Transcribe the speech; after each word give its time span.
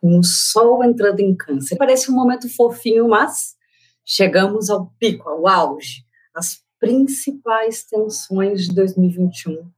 com 0.00 0.18
o 0.18 0.24
sol 0.24 0.82
entrando 0.82 1.20
em 1.20 1.36
câncer. 1.36 1.76
Parece 1.76 2.10
um 2.10 2.14
momento 2.14 2.48
fofinho, 2.48 3.08
mas 3.08 3.54
chegamos 4.04 4.70
ao 4.70 4.86
pico, 4.98 5.28
ao 5.28 5.46
auge. 5.46 6.04
As 6.34 6.62
principais 6.78 7.84
tensões 7.84 8.66
de 8.66 8.74
2021 8.74 9.70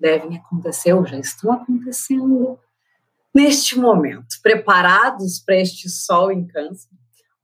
devem 0.00 0.38
acontecer 0.38 0.92
ou 0.92 1.04
já 1.04 1.18
estão 1.18 1.52
acontecendo 1.52 2.58
neste 3.34 3.78
momento. 3.78 4.36
Preparados 4.42 5.38
para 5.38 5.56
este 5.56 5.88
sol 5.90 6.32
em 6.32 6.46
câncer? 6.46 6.88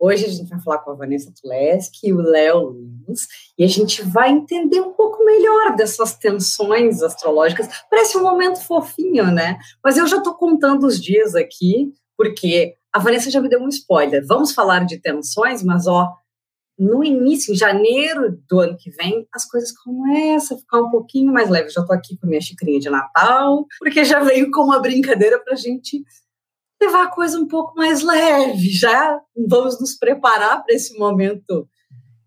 Hoje 0.05 0.25
a 0.25 0.29
gente 0.29 0.49
vai 0.49 0.61
falar 0.61 0.79
com 0.79 0.91
a 0.91 0.95
Vanessa 0.95 1.33
Tuleski 1.41 2.09
e 2.09 2.13
o 2.13 2.21
Léo 2.21 2.73
Lins 2.73 3.29
e 3.57 3.63
a 3.63 3.69
gente 3.69 4.03
vai 4.03 4.33
entender 4.33 4.81
um 4.81 4.93
pouco 4.95 5.25
melhor 5.25 5.77
dessas 5.77 6.17
tensões 6.17 7.01
astrológicas. 7.05 7.69
Parece 7.89 8.19
um 8.19 8.23
momento 8.25 8.61
fofinho, 8.61 9.31
né? 9.31 9.61
Mas 9.83 9.97
eu 9.97 10.05
já 10.09 10.17
estou 10.17 10.35
contando 10.35 10.89
os 10.89 11.01
dias 11.01 11.37
aqui, 11.37 11.93
porque 12.17 12.75
a 12.93 12.99
Vanessa 12.99 13.31
já 13.31 13.41
me 13.41 13.49
deu 13.49 13.61
um 13.61 13.69
spoiler. 13.69 14.27
Vamos 14.27 14.51
falar 14.53 14.85
de 14.85 15.01
tensões, 15.01 15.63
mas 15.63 15.87
ó, 15.87 16.13
no 16.77 17.05
início, 17.05 17.55
em 17.55 17.57
janeiro 17.57 18.37
do 18.51 18.59
ano 18.59 18.77
que 18.77 18.91
vem, 18.91 19.25
as 19.33 19.49
coisas 19.49 19.71
começam 19.71 20.57
a 20.57 20.61
ficar 20.61 20.81
um 20.81 20.91
pouquinho 20.91 21.33
mais 21.33 21.49
leves. 21.49 21.75
Já 21.75 21.81
estou 21.81 21.95
aqui 21.95 22.19
com 22.19 22.27
minha 22.27 22.41
xicrinha 22.41 22.81
de 22.81 22.91
Natal, 22.91 23.65
porque 23.79 24.05
já 24.05 24.19
veio 24.19 24.51
com 24.51 24.63
uma 24.63 24.81
brincadeira 24.81 25.39
para 25.39 25.53
a 25.53 25.57
gente 25.57 26.03
levar 26.85 27.05
a 27.05 27.11
coisa 27.11 27.39
um 27.39 27.47
pouco 27.47 27.75
mais 27.75 28.03
leve. 28.03 28.71
Já 28.71 29.21
vamos 29.49 29.81
nos 29.81 29.97
preparar 29.97 30.63
para 30.63 30.75
esse 30.75 30.99
momento 30.99 31.69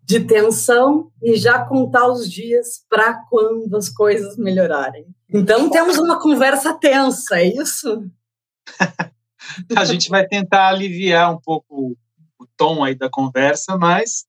de 0.02 0.20
tensão 0.20 1.10
e 1.22 1.36
já 1.36 1.64
contar 1.64 2.06
os 2.08 2.30
dias 2.30 2.84
para 2.88 3.14
quando 3.28 3.76
as 3.76 3.88
coisas 3.88 4.36
melhorarem. 4.36 5.06
Então 5.28 5.68
temos 5.68 5.98
uma 5.98 6.20
conversa 6.20 6.72
tensa, 6.74 7.40
é 7.40 7.46
isso? 7.46 8.08
a 9.76 9.84
gente 9.84 10.08
vai 10.08 10.26
tentar 10.26 10.68
aliviar 10.68 11.34
um 11.34 11.40
pouco 11.40 11.96
o 12.38 12.46
tom 12.56 12.84
aí 12.84 12.94
da 12.94 13.10
conversa, 13.10 13.76
mas 13.76 14.24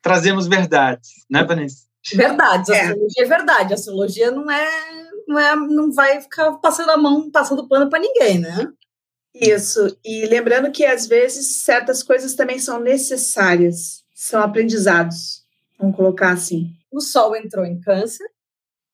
trazemos 0.00 0.46
verdades, 0.46 1.10
né, 1.28 1.42
Vanessa? 1.42 1.86
Verdades, 2.14 2.70
a 2.70 2.76
é. 2.76 2.80
astrologia 2.82 3.24
é 3.24 3.26
verdade. 3.26 3.72
A 3.72 3.74
astrologia 3.74 4.30
não 4.30 4.48
é, 4.48 4.68
não 5.26 5.38
é, 5.38 5.56
não 5.56 5.92
vai 5.92 6.20
ficar 6.20 6.52
passando 6.58 6.90
a 6.90 6.96
mão, 6.96 7.28
passando 7.30 7.66
pano 7.66 7.90
para 7.90 7.98
ninguém, 7.98 8.38
né? 8.38 8.68
Isso. 9.40 9.96
E 10.04 10.26
lembrando 10.26 10.70
que 10.70 10.84
às 10.84 11.06
vezes 11.06 11.56
certas 11.56 12.02
coisas 12.02 12.34
também 12.34 12.58
são 12.58 12.80
necessárias, 12.80 14.04
são 14.14 14.40
aprendizados. 14.40 15.44
Vamos 15.78 15.96
colocar 15.96 16.32
assim. 16.32 16.70
O 16.90 17.00
Sol 17.00 17.36
entrou 17.36 17.64
em 17.64 17.80
Câncer. 17.80 18.26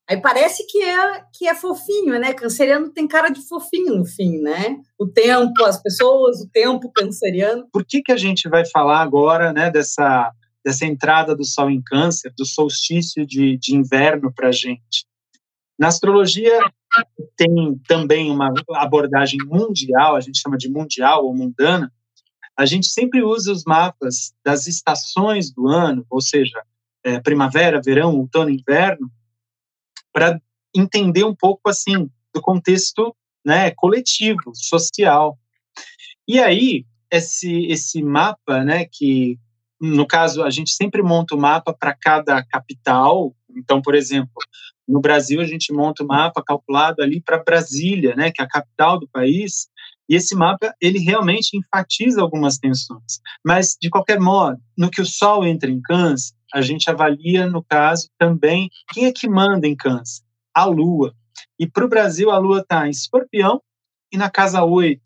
Aí 0.09 0.21
parece 0.21 0.67
que 0.67 0.83
é 0.83 1.25
que 1.33 1.47
é 1.47 1.55
fofinho, 1.55 2.19
né? 2.19 2.35
Canceriano 2.35 2.91
tem 2.91 3.07
cara 3.07 3.29
de 3.29 3.41
fofinho 3.47 3.95
no 3.95 4.05
fim, 4.05 4.39
né? 4.39 4.77
O 4.99 5.07
tempo, 5.07 5.65
as 5.65 5.81
pessoas, 5.81 6.41
o 6.41 6.51
tempo 6.51 6.91
canceriano. 6.93 7.69
Por 7.73 7.85
que 7.85 8.03
que 8.03 8.11
a 8.11 8.17
gente 8.17 8.49
vai 8.49 8.67
falar 8.67 9.01
agora, 9.01 9.53
né, 9.53 9.71
dessa 9.71 10.33
dessa 10.65 10.87
entrada 10.87 11.35
do 11.35 11.45
Sol 11.45 11.71
em 11.71 11.83
Câncer, 11.83 12.33
do 12.37 12.47
solstício 12.47 13.27
de, 13.27 13.59
de 13.59 13.75
inverno 13.75 14.33
para 14.33 14.49
a 14.49 14.53
gente. 14.53 15.07
Na 15.83 15.89
astrologia 15.89 16.61
tem 17.37 17.77
também 17.89 18.31
uma 18.31 18.55
abordagem 18.75 19.41
mundial, 19.47 20.15
a 20.15 20.21
gente 20.21 20.41
chama 20.41 20.57
de 20.57 20.71
mundial 20.71 21.25
ou 21.25 21.35
mundana. 21.35 21.93
A 22.57 22.65
gente 22.65 22.87
sempre 22.87 23.25
usa 23.25 23.51
os 23.51 23.65
mapas 23.65 24.33
das 24.45 24.69
estações 24.69 25.51
do 25.53 25.67
ano, 25.67 26.07
ou 26.09 26.21
seja, 26.21 26.63
é, 27.03 27.19
primavera, 27.19 27.83
verão, 27.85 28.15
outono, 28.15 28.49
inverno, 28.49 29.11
para 30.13 30.41
entender 30.73 31.25
um 31.25 31.35
pouco 31.35 31.69
assim 31.69 32.09
do 32.33 32.41
contexto 32.41 33.13
né, 33.45 33.73
coletivo, 33.73 34.53
social. 34.55 35.37
E 36.29 36.39
aí 36.39 36.87
esse 37.11 37.67
esse 37.67 38.01
mapa, 38.01 38.63
né, 38.63 38.85
que 38.85 39.37
no 39.81 40.07
caso, 40.07 40.45
a 40.45 40.51
gente 40.51 40.71
sempre 40.71 41.03
monta 41.03 41.35
o 41.35 41.39
um 41.39 41.41
mapa 41.41 41.75
para 41.75 41.93
cada 41.93 42.41
capital. 42.45 43.35
Então, 43.51 43.83
por 43.83 43.97
exemplo, 43.97 44.31
no 44.89 45.01
Brasil, 45.01 45.41
a 45.41 45.45
gente 45.45 45.73
monta 45.73 46.03
o 46.03 46.07
um 46.07 46.09
mapa 46.09 46.43
calculado 46.45 47.03
ali 47.03 47.21
para 47.21 47.43
Brasília, 47.43 48.15
né, 48.17 48.31
que 48.31 48.43
é 48.43 48.45
a 48.45 48.49
capital 48.49 48.99
do 48.99 49.09
país, 49.09 49.69
e 50.09 50.15
esse 50.15 50.35
mapa, 50.35 50.75
ele 50.81 50.99
realmente 50.99 51.57
enfatiza 51.57 52.21
algumas 52.21 52.59
tensões. 52.59 53.21
Mas, 53.45 53.77
de 53.81 53.89
qualquer 53.89 54.21
modo, 54.21 54.61
no 54.77 54.91
que 54.91 55.01
o 55.01 55.07
Sol 55.07 55.47
entra 55.47 55.71
em 55.71 55.81
câncer, 55.81 56.35
a 56.53 56.61
gente 56.61 56.91
avalia, 56.91 57.47
no 57.47 57.65
caso, 57.65 58.11
também 58.19 58.69
quem 58.93 59.07
é 59.07 59.13
que 59.13 59.29
manda 59.29 59.67
em 59.67 59.75
câncer? 59.75 60.23
A 60.55 60.65
Lua. 60.65 61.15
E 61.59 61.67
para 61.67 61.85
o 61.85 61.89
Brasil, 61.89 62.31
a 62.31 62.39
Lua 62.39 62.61
está 62.61 62.87
em 62.87 62.91
escorpião 62.91 63.63
e 64.13 64.19
na 64.19 64.29
casa 64.29 64.63
8. 64.63 65.01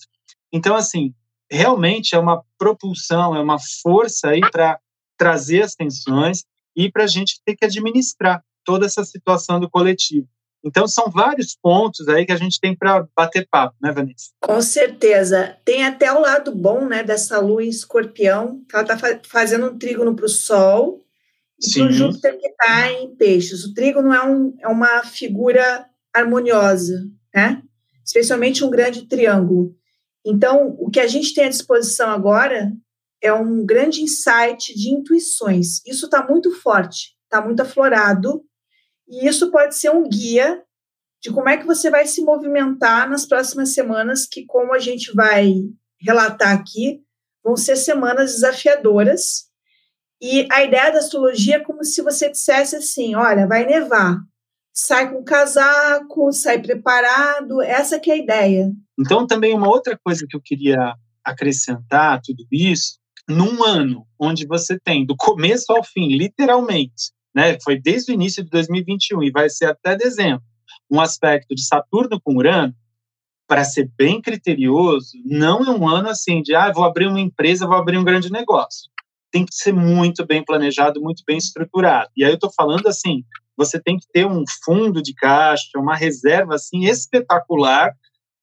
Então, 0.53 0.75
assim, 0.75 1.15
realmente 1.51 2.15
é 2.15 2.19
uma 2.19 2.43
propulsão, 2.59 3.37
é 3.37 3.41
uma 3.41 3.59
força 3.83 4.31
aí 4.31 4.41
para 4.41 4.81
trazer 5.17 5.63
as 5.63 5.75
tensões 5.75 6.45
e 6.75 6.91
para 6.91 7.05
a 7.05 7.07
gente 7.07 7.41
ter 7.45 7.55
que 7.57 7.65
administrar 7.65 8.43
toda 8.67 8.85
essa 8.85 9.05
situação 9.05 9.61
do 9.61 9.71
coletivo. 9.71 10.29
Então, 10.65 10.89
são 10.89 11.09
vários 11.09 11.55
pontos 11.55 12.09
aí 12.09 12.27
que 12.27 12.33
a 12.33 12.37
gente 12.37 12.59
tem 12.59 12.75
para 12.75 13.07
bater 13.17 13.47
papo, 13.49 13.77
né, 13.81 13.93
Vanessa? 13.93 14.31
Com 14.41 14.61
certeza. 14.61 15.57
Tem 15.65 15.85
até 15.85 16.13
o 16.13 16.21
lado 16.21 16.53
bom, 16.53 16.85
né, 16.87 17.05
dessa 17.05 17.39
lua 17.39 17.65
em 17.65 17.69
escorpião, 17.69 18.65
que 18.69 18.75
ela 18.75 18.83
está 18.83 18.99
fa 18.99 19.21
fazendo 19.25 19.67
um 19.67 19.79
trígono 19.79 20.17
para 20.17 20.27
o 20.27 20.29
Sol 20.29 21.05
e 21.63 21.73
para 21.73 21.87
o 21.87 21.93
Júpiter 21.93 22.37
que 22.39 22.49
está 22.49 22.91
em 22.91 23.15
peixes. 23.15 23.65
O 23.65 23.75
trígono 23.75 24.13
é, 24.13 24.27
um, 24.27 24.57
é 24.61 24.67
uma 24.67 25.05
figura 25.05 25.87
harmoniosa, 26.13 27.07
né? 27.33 27.63
Especialmente 28.05 28.65
um 28.65 28.71
grande 28.71 29.07
triângulo. 29.07 29.73
Então, 30.25 30.77
o 30.81 30.91
que 30.91 30.99
a 30.99 31.07
gente 31.07 31.33
tem 31.33 31.45
à 31.45 31.49
disposição 31.49 32.11
agora 32.11 32.73
é 33.23 33.33
um 33.33 33.65
grande 33.65 34.03
insight 34.03 34.75
de 34.75 34.91
intuições. 34.91 35.81
Isso 35.87 36.07
está 36.07 36.27
muito 36.27 36.51
forte, 36.53 37.17
está 37.25 37.41
muito 37.41 37.61
aflorado, 37.61 38.45
e 39.09 39.27
isso 39.27 39.51
pode 39.51 39.77
ser 39.77 39.91
um 39.91 40.09
guia 40.09 40.63
de 41.23 41.33
como 41.33 41.49
é 41.49 41.57
que 41.57 41.67
você 41.67 41.91
vai 41.91 42.07
se 42.07 42.23
movimentar 42.23 43.09
nas 43.09 43.27
próximas 43.27 43.73
semanas, 43.73 44.27
que, 44.27 44.45
como 44.45 44.73
a 44.75 44.79
gente 44.79 45.13
vai 45.15 45.55
relatar 46.01 46.53
aqui, 46.53 47.01
vão 47.43 47.57
ser 47.57 47.77
semanas 47.77 48.33
desafiadoras. 48.33 49.47
E 50.21 50.47
a 50.51 50.65
ideia 50.65 50.93
da 50.93 50.99
astrologia 50.99 51.57
é 51.57 51.61
como 51.61 51.85
se 51.85 52.03
você 52.03 52.31
dissesse 52.31 52.77
assim: 52.77 53.15
olha, 53.15 53.47
vai 53.47 53.65
nevar, 53.65 54.19
sai 54.73 55.11
com 55.11 55.25
casaco, 55.25 56.33
sai 56.33 56.61
preparado, 56.61 57.63
essa 57.63 57.99
que 57.99 58.11
é 58.11 58.15
a 58.15 58.19
ideia. 58.19 58.73
Então, 58.99 59.27
também 59.27 59.55
uma 59.55 59.69
outra 59.69 59.99
coisa 60.03 60.27
que 60.29 60.37
eu 60.37 60.41
queria 60.43 60.95
acrescentar 61.25 62.21
tudo 62.23 62.47
isso, 62.53 62.99
num 63.29 63.65
ano 63.65 64.07
onde 64.19 64.47
você 64.47 64.79
tem 64.79 65.05
do 65.05 65.17
começo 65.17 65.73
ao 65.73 65.83
fim, 65.83 66.17
literalmente, 66.17 67.13
né, 67.37 67.59
foi 67.63 67.79
desde 67.79 68.11
o 68.11 68.15
início 68.15 68.43
de 68.43 68.49
2021 68.49 69.23
e 69.25 69.31
vai 69.31 69.51
ser 69.51 69.67
até 69.67 69.95
dezembro, 69.95 70.43
um 70.91 70.99
aspecto 70.99 71.55
de 71.55 71.63
Saturno 71.63 72.19
com 72.19 72.35
Urano, 72.35 72.75
para 73.47 73.63
ser 73.63 73.91
bem 73.97 74.23
criterioso, 74.23 75.11
não 75.25 75.63
é 75.63 75.71
um 75.71 75.87
ano 75.87 76.09
assim 76.09 76.41
de, 76.43 76.55
ah, 76.55 76.73
vou 76.73 76.83
abrir 76.83 77.07
uma 77.07 77.21
empresa, 77.21 77.67
vou 77.67 77.77
abrir 77.77 77.99
um 77.99 78.05
grande 78.05 78.33
negócio. 78.33 78.91
Tem 79.31 79.45
que 79.45 79.55
ser 79.55 79.73
muito 79.73 80.27
bem 80.27 80.43
planejado, 80.43 81.01
muito 81.01 81.23
bem 81.27 81.37
estruturado. 81.37 82.11
E 82.17 82.25
aí 82.25 82.31
eu 82.31 82.37
estou 82.37 82.51
falando 82.51 82.89
assim, 82.89 83.23
você 83.57 83.79
tem 83.79 83.99
que 83.99 84.07
ter 84.13 84.27
um 84.27 84.43
fundo 84.65 85.03
de 85.03 85.15
caixa, 85.15 85.79
uma 85.79 85.95
reserva 85.95 86.55
assim 86.55 86.87
espetacular 86.87 87.95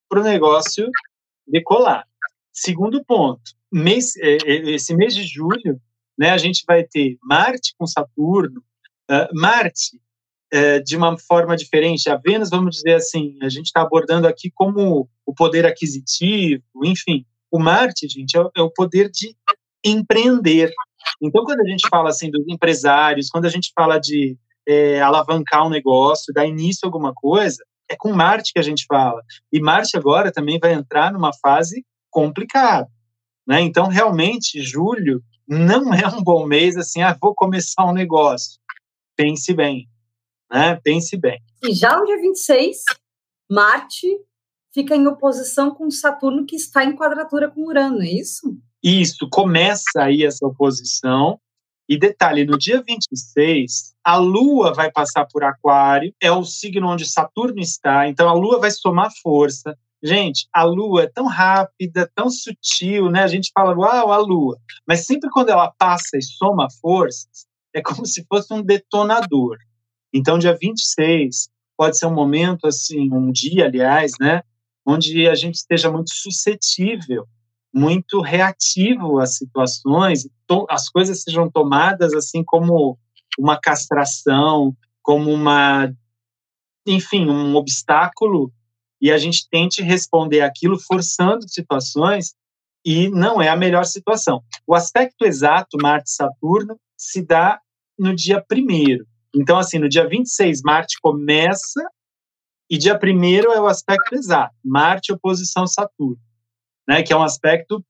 para 0.08 0.22
o 0.22 0.24
negócio 0.24 0.88
decolar. 1.48 2.08
Segundo 2.53 3.03
ponto, 3.03 3.42
mês, 3.72 4.16
é, 4.18 4.38
é, 4.46 4.72
esse 4.72 4.96
mês 4.96 5.16
de 5.16 5.24
julho, 5.24 5.82
né, 6.18 6.30
a 6.30 6.38
gente 6.38 6.64
vai 6.66 6.84
ter 6.84 7.18
Marte 7.24 7.74
com 7.78 7.88
Saturno, 7.88 8.64
uh, 9.09 9.28
Marte 9.34 9.97
uh, 10.53 10.84
de 10.84 10.96
uma 10.96 11.18
forma 11.18 11.56
diferente, 11.56 12.09
a 12.09 12.18
Vênus, 12.18 12.50
vamos 12.50 12.75
dizer 12.75 12.96
assim, 12.96 13.38
a 13.41 13.50
gente 13.50 13.66
está 13.66 13.81
abordando 13.81 14.28
aqui 14.28 14.52
como 14.53 15.09
o 15.25 15.34
poder 15.34 15.66
aquisitivo, 15.66 16.64
enfim, 16.84 17.25
o 17.52 17.59
Marte, 17.59 18.08
gente, 18.08 18.38
é, 18.38 18.41
é 18.58 18.61
o 18.61 18.72
poder 18.72 19.09
de 19.09 19.35
empreender. 19.85 20.72
Então, 21.22 21.44
quando 21.44 21.61
a 21.61 21.70
gente 21.70 21.88
fala 21.90 22.09
assim 22.09 22.32
dos 22.32 22.44
empresários, 22.47 23.29
quando 23.29 23.46
a 23.46 23.50
gente 23.50 23.72
fala 23.76 24.00
de 24.00 24.38
é, 24.67 25.02
alavancar 25.02 25.66
um 25.66 25.70
negócio, 25.70 26.34
dar 26.34 26.46
início 26.46 26.82
a 26.84 26.88
alguma 26.88 27.14
coisa, 27.14 27.64
é 27.90 27.96
com 27.96 28.14
Marte 28.14 28.53
que 28.53 28.59
a 28.59 28.64
gente 28.64 28.85
fala. 28.85 29.22
E 29.52 29.59
Marte 29.59 29.97
agora 29.97 30.32
também 30.32 30.58
vai 30.59 30.73
entrar 30.73 31.11
numa 31.11 31.32
fase 31.34 31.85
complicada. 32.09 32.90
Né? 33.46 33.61
Então, 33.61 33.88
realmente, 33.88 34.61
julho 34.61 35.22
não 35.47 35.94
é 35.94 36.08
um 36.08 36.23
bom 36.23 36.46
mês 36.46 36.78
assim, 36.78 37.02
ah, 37.02 37.17
vou 37.20 37.35
começar 37.35 37.85
um 37.85 37.94
negócio. 37.94 38.59
Pense 39.16 39.54
bem. 39.54 39.88
Né? 40.52 40.80
Pense 40.84 41.18
bem. 41.18 41.40
E 41.64 41.74
já 41.74 41.98
no 41.98 42.06
dia 42.06 42.20
26, 42.20 42.78
Marte 43.50 44.08
fica 44.74 44.96
em 44.96 45.08
oposição 45.08 45.72
com 45.72 45.90
Saturno, 45.90 46.46
que 46.46 46.56
está 46.56 46.84
em 46.84 46.96
quadratura 46.96 47.50
com 47.50 47.66
Urano, 47.66 48.02
é 48.02 48.10
isso? 48.10 48.58
Isso, 48.84 49.30
começa 49.32 50.04
aí 50.04 50.26
essa 50.26 50.46
oposição. 50.46 51.40
E 51.88 51.98
detalhe, 51.98 52.46
no 52.46 52.58
dia 52.58 52.82
26, 52.82 53.94
a 54.04 54.18
Lua 54.18 54.74
vai 54.74 54.92
passar 54.92 55.26
por 55.26 55.44
Aquário, 55.44 56.14
é 56.22 56.32
o 56.32 56.44
signo 56.44 56.88
onde 56.88 57.06
Saturno 57.06 57.60
está, 57.60 58.08
então 58.08 58.28
a 58.30 58.34
Lua 58.34 58.60
vai 58.60 58.72
somar 58.72 59.12
força. 59.22 59.78
Gente, 60.02 60.48
a 60.52 60.64
Lua 60.64 61.04
é 61.04 61.08
tão 61.08 61.28
rápida, 61.28 62.10
tão 62.14 62.30
sutil, 62.30 63.10
né? 63.10 63.24
A 63.24 63.28
gente 63.28 63.52
fala, 63.54 63.76
uau, 63.78 64.12
a 64.12 64.18
Lua. 64.18 64.58
Mas 64.88 65.06
sempre 65.06 65.30
quando 65.30 65.50
ela 65.50 65.72
passa 65.78 66.18
e 66.18 66.22
soma 66.22 66.68
forças, 66.82 67.46
é 67.73 67.81
como 67.81 68.05
se 68.05 68.25
fosse 68.28 68.53
um 68.53 68.61
detonador. 68.61 69.58
Então, 70.14 70.37
dia 70.37 70.55
26 70.55 71.49
pode 71.75 71.97
ser 71.97 72.05
um 72.05 72.14
momento, 72.14 72.67
assim, 72.67 73.11
um 73.11 73.31
dia, 73.31 73.66
aliás, 73.66 74.14
né? 74.20 74.43
Onde 74.85 75.28
a 75.28 75.35
gente 75.35 75.55
esteja 75.55 75.91
muito 75.91 76.14
suscetível, 76.14 77.25
muito 77.73 78.22
reativo 78.22 79.20
às 79.20 79.37
situações, 79.37 80.28
as 80.70 80.90
coisas 80.90 81.23
sejam 81.23 81.49
tomadas, 81.49 82.14
assim, 82.14 82.43
como 82.43 82.97
uma 83.40 83.59
castração, 83.59 84.76
como 85.02 85.31
uma, 85.31 85.91
enfim, 86.85 87.28
um 87.28 87.55
obstáculo 87.55 88.52
e 89.02 89.11
a 89.11 89.17
gente 89.17 89.47
tente 89.49 89.81
responder 89.81 90.41
aquilo 90.41 90.79
forçando 90.79 91.49
situações 91.49 92.35
e 92.85 93.09
não 93.09 93.41
é 93.41 93.49
a 93.49 93.55
melhor 93.55 93.85
situação. 93.85 94.43
O 94.67 94.76
aspecto 94.76 95.26
exato 95.26 95.78
Marte-Saturno 95.81 96.78
se 96.97 97.26
dá 97.26 97.59
no 97.97 98.16
dia 98.16 98.41
primeiro. 98.41 99.05
Então, 99.35 99.57
assim, 99.57 99.79
no 99.79 99.90
dia 99.90 100.07
26, 100.07 100.61
Marte 100.61 100.97
começa 101.01 101.84
e 102.69 102.78
dia 102.78 102.97
primeiro 102.97 103.51
é 103.51 103.59
o 103.59 103.67
aspecto 103.67 104.16
exato, 104.16 104.55
Marte 104.63 105.11
oposição 105.11 105.67
Saturno, 105.67 106.19
né, 106.87 107.03
que 107.03 107.11
é 107.11 107.16
um 107.16 107.23
aspecto 107.23 107.84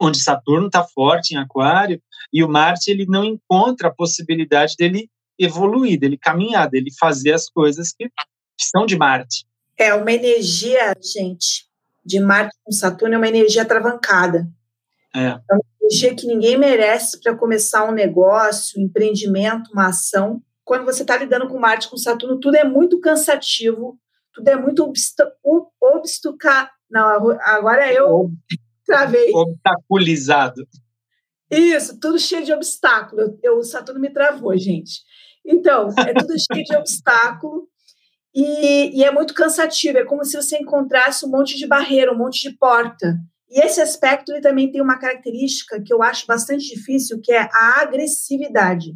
onde 0.00 0.20
Saturno 0.20 0.66
está 0.66 0.84
forte 0.84 1.34
em 1.34 1.36
Aquário 1.36 2.00
e 2.32 2.42
o 2.42 2.48
Marte 2.48 2.90
ele 2.90 3.06
não 3.06 3.24
encontra 3.24 3.88
a 3.88 3.94
possibilidade 3.94 4.74
dele 4.76 5.10
evoluir, 5.38 5.98
dele 5.98 6.18
caminhar, 6.18 6.68
dele 6.68 6.90
fazer 6.98 7.32
as 7.32 7.48
coisas 7.48 7.92
que, 7.92 8.08
que 8.08 8.64
são 8.64 8.86
de 8.86 8.96
Marte. 8.96 9.46
É 9.76 9.94
uma 9.94 10.12
energia, 10.12 10.94
gente, 11.02 11.66
de 12.04 12.20
Marte 12.20 12.56
com 12.62 12.72
Saturno 12.72 13.14
é 13.14 13.18
uma 13.18 13.28
energia 13.28 13.64
travancada. 13.64 14.48
É. 15.14 15.32
uma 15.32 15.62
energia 15.90 16.14
que 16.14 16.26
ninguém 16.26 16.56
merece 16.56 17.20
para 17.20 17.36
começar 17.36 17.88
um 17.88 17.92
negócio, 17.92 18.80
um 18.80 18.84
empreendimento, 18.84 19.70
uma 19.72 19.88
ação. 19.88 20.40
Quando 20.64 20.84
você 20.84 21.02
está 21.02 21.16
lidando 21.16 21.48
com 21.48 21.58
Marte 21.58 21.90
com 21.90 21.96
Saturno, 21.96 22.38
tudo 22.38 22.54
é 22.56 22.64
muito 22.64 23.00
cansativo, 23.00 23.98
tudo 24.32 24.48
é 24.48 24.56
muito 24.56 24.84
obstaculizado. 24.84 26.70
Não, 26.88 27.30
agora 27.40 27.92
eu 27.92 28.30
travei. 28.86 29.32
Obstaculizado. 29.34 30.66
Isso, 31.50 31.98
tudo 31.98 32.18
cheio 32.18 32.44
de 32.44 32.52
obstáculo. 32.52 33.36
Eu, 33.42 33.58
o 33.58 33.64
Saturno 33.64 34.00
me 34.00 34.10
travou, 34.10 34.56
gente. 34.56 35.02
Então, 35.44 35.88
é 35.98 36.14
tudo 36.14 36.34
cheio 36.38 36.64
de 36.64 36.76
obstáculo. 36.76 37.68
E, 38.32 38.96
e, 38.96 39.02
é 39.02 39.10
muito 39.10 39.34
cansativo, 39.34 39.98
é 39.98 40.04
como 40.04 40.24
se 40.24 40.36
você 40.36 40.56
encontrasse 40.56 41.26
um 41.26 41.28
monte 41.28 41.56
de 41.56 41.66
barreira, 41.66 42.12
um 42.12 42.18
monte 42.18 42.48
de 42.48 42.56
porta. 42.56 43.18
E 43.50 43.60
esse 43.60 43.80
aspecto 43.80 44.32
ele 44.32 44.40
também 44.40 44.70
tem 44.70 44.80
uma 44.80 44.98
característica 44.98 45.82
que 45.82 45.92
eu 45.92 46.02
acho 46.02 46.26
bastante 46.26 46.66
difícil, 46.66 47.20
que 47.20 47.32
é 47.32 47.48
a 47.52 47.80
agressividade. 47.80 48.94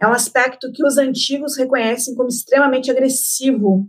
É 0.00 0.06
um 0.06 0.12
aspecto 0.12 0.72
que 0.72 0.84
os 0.84 0.98
antigos 0.98 1.56
reconhecem 1.56 2.14
como 2.14 2.28
extremamente 2.28 2.90
agressivo. 2.90 3.88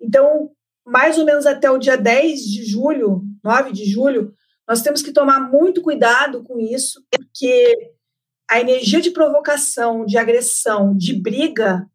Então, 0.00 0.50
mais 0.86 1.18
ou 1.18 1.24
menos 1.24 1.44
até 1.44 1.70
o 1.70 1.78
dia 1.78 1.96
10 1.96 2.40
de 2.40 2.64
julho, 2.64 3.22
9 3.42 3.72
de 3.72 3.84
julho, 3.84 4.32
nós 4.66 4.82
temos 4.82 5.02
que 5.02 5.12
tomar 5.12 5.40
muito 5.40 5.82
cuidado 5.82 6.42
com 6.42 6.58
isso, 6.58 7.04
porque 7.10 7.92
a 8.48 8.60
energia 8.60 9.00
de 9.00 9.10
provocação, 9.10 10.06
de 10.06 10.16
agressão, 10.16 10.96
de 10.96 11.12
briga 11.20 11.86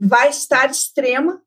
vai 0.00 0.30
estar 0.30 0.70
extrema 0.70 1.42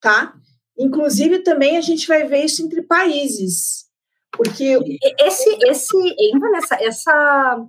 tá? 0.00 0.34
Inclusive, 0.78 1.40
também 1.40 1.76
a 1.76 1.80
gente 1.80 2.06
vai 2.06 2.26
ver 2.26 2.44
isso 2.44 2.64
entre 2.64 2.82
países. 2.82 3.85
Porque. 4.32 4.78
Esse, 5.20 5.58
esse, 5.64 5.94
Vanessa, 6.38 6.76
essa. 6.80 7.66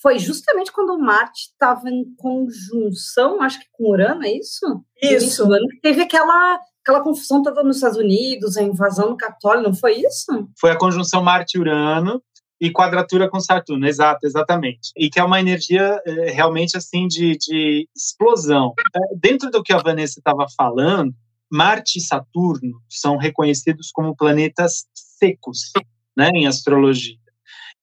Foi 0.00 0.16
justamente 0.18 0.70
quando 0.70 0.90
o 0.90 1.00
Marte 1.00 1.48
estava 1.52 1.90
em 1.90 2.04
conjunção, 2.16 3.42
acho 3.42 3.58
que 3.58 3.66
com 3.72 3.90
Urano, 3.90 4.24
é 4.24 4.30
isso? 4.30 4.84
Isso. 5.02 5.44
teve 5.82 6.02
aquela, 6.02 6.56
aquela 6.84 7.02
confusão 7.02 7.42
toda 7.42 7.64
nos 7.64 7.76
Estados 7.76 7.98
Unidos, 7.98 8.56
a 8.56 8.62
invasão 8.62 9.10
no 9.10 9.16
Capitólio, 9.16 9.64
não 9.64 9.74
foi 9.74 9.96
isso? 9.96 10.48
Foi 10.56 10.70
a 10.70 10.78
conjunção 10.78 11.20
Marte-Urano 11.20 12.22
e 12.60 12.70
quadratura 12.70 13.28
com 13.28 13.40
Saturno, 13.40 13.86
exato, 13.86 14.26
exatamente. 14.26 14.90
E 14.96 15.08
que 15.08 15.20
é 15.20 15.24
uma 15.24 15.40
energia 15.40 16.00
é, 16.04 16.30
realmente 16.30 16.76
assim 16.76 17.06
de, 17.06 17.36
de 17.36 17.88
explosão. 17.96 18.74
É, 18.94 19.00
dentro 19.16 19.50
do 19.50 19.62
que 19.62 19.72
a 19.72 19.78
Vanessa 19.78 20.18
estava 20.18 20.46
falando, 20.56 21.14
Marte 21.50 21.98
e 21.98 22.02
Saturno 22.02 22.80
são 22.88 23.16
reconhecidos 23.16 23.90
como 23.92 24.16
planetas 24.16 24.86
secos, 24.92 25.70
né, 26.18 26.30
em 26.34 26.48
astrologia. 26.48 27.16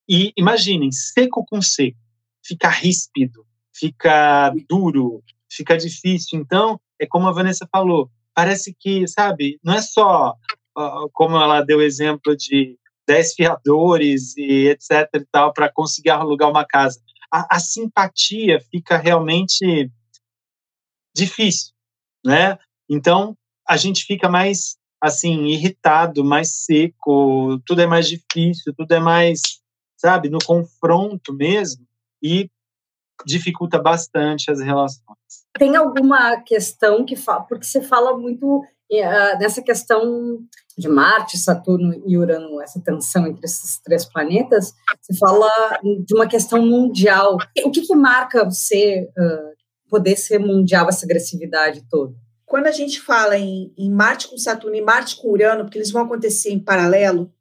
E 0.10 0.34
imaginem, 0.36 0.92
seco 0.92 1.46
com 1.46 1.62
seco, 1.62 1.98
fica 2.46 2.68
ríspido, 2.68 3.46
fica 3.74 4.54
duro, 4.68 5.24
fica 5.50 5.78
difícil. 5.78 6.38
Então, 6.38 6.78
é 7.00 7.08
como 7.08 7.30
a 7.30 7.32
Vanessa 7.32 7.66
falou, 7.72 8.12
parece 8.34 8.76
que, 8.78 9.08
sabe, 9.08 9.58
não 9.64 9.74
é 9.74 9.82
só 9.82 10.36
uh, 10.78 11.10
como 11.14 11.38
ela 11.38 11.62
deu 11.62 11.82
exemplo 11.82 12.36
de 12.36 12.78
10 13.08 13.36
fiadores 13.36 14.36
e 14.36 14.68
etc 14.68 15.10
e 15.14 15.26
tal 15.32 15.54
para 15.54 15.72
conseguir 15.72 16.10
alugar 16.10 16.50
uma 16.50 16.66
casa. 16.66 17.00
A, 17.32 17.56
a 17.56 17.60
simpatia 17.60 18.60
fica 18.70 18.98
realmente 18.98 19.90
difícil, 21.16 21.74
né? 22.24 22.58
Então, 22.90 23.36
a 23.68 23.78
gente 23.78 24.04
fica 24.04 24.28
mais 24.28 24.78
assim 25.06 25.46
irritado, 25.46 26.24
mais 26.24 26.66
seco, 26.66 27.60
tudo 27.66 27.82
é 27.82 27.86
mais 27.86 28.08
difícil, 28.08 28.74
tudo 28.76 28.92
é 28.92 29.00
mais, 29.00 29.40
sabe, 29.96 30.30
no 30.30 30.40
confronto 30.44 31.32
mesmo 31.32 31.86
e 32.22 32.50
dificulta 33.26 33.80
bastante 33.80 34.50
as 34.50 34.60
relações. 34.60 35.06
Tem 35.58 35.76
alguma 35.76 36.42
questão 36.42 37.06
que 37.06 37.16
fala, 37.16 37.44
porque 37.44 37.66
você 37.66 37.82
fala 37.82 38.18
muito 38.18 38.58
uh, 38.58 39.40
nessa 39.40 39.62
questão 39.62 40.40
de 40.76 40.90
Marte, 40.90 41.38
Saturno 41.38 42.02
e 42.06 42.18
Urano, 42.18 42.60
essa 42.60 42.82
tensão 42.82 43.28
entre 43.28 43.46
esses 43.46 43.80
três 43.82 44.06
planetas, 44.06 44.74
você 45.00 45.16
fala 45.18 45.50
de 46.04 46.16
uma 46.16 46.28
questão 46.28 46.66
mundial. 46.66 47.38
O 47.64 47.72
que, 47.72 47.82
que 47.82 47.96
marca 47.96 48.44
você 48.44 49.08
uh, 49.18 49.56
poder 49.88 50.18
ser 50.18 50.40
mundial, 50.40 50.90
essa 50.90 51.06
agressividade 51.06 51.86
toda? 51.90 52.25
Quando 52.46 52.68
a 52.68 52.72
gente 52.72 53.02
fala 53.02 53.38
em, 53.38 53.74
em 53.78 53.92
Marte 53.92 54.28
com 54.28 54.38
Saturno 54.38 54.76
e 54.76 54.82
Marte 54.82 55.16
com 55.16 55.30
Urano, 55.30 55.64
porque 55.64 55.78
eles 55.78 55.92
vão 55.92 56.04
acontecer 56.04 56.52
em 56.52 56.64
paralelo, 56.64 57.34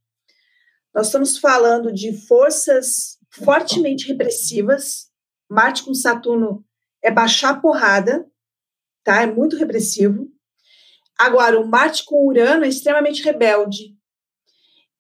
nós 0.95 1.07
estamos 1.07 1.39
falando 1.39 1.93
de 1.93 2.13
forças 2.27 3.19
fortemente 3.31 4.07
repressivas. 4.07 5.11
Marte 5.51 5.83
com 5.83 5.93
Saturno 5.93 6.65
é 7.03 7.11
baixar 7.11 7.51
a 7.51 7.61
porrada, 7.61 8.27
tá? 9.03 9.23
É 9.23 9.27
muito 9.27 9.57
repressivo. 9.57 10.29
Agora, 11.19 11.61
o 11.61 11.67
Marte 11.67 12.05
com 12.05 12.27
Urano 12.27 12.65
é 12.65 12.69
extremamente 12.69 13.23
rebelde. 13.23 13.97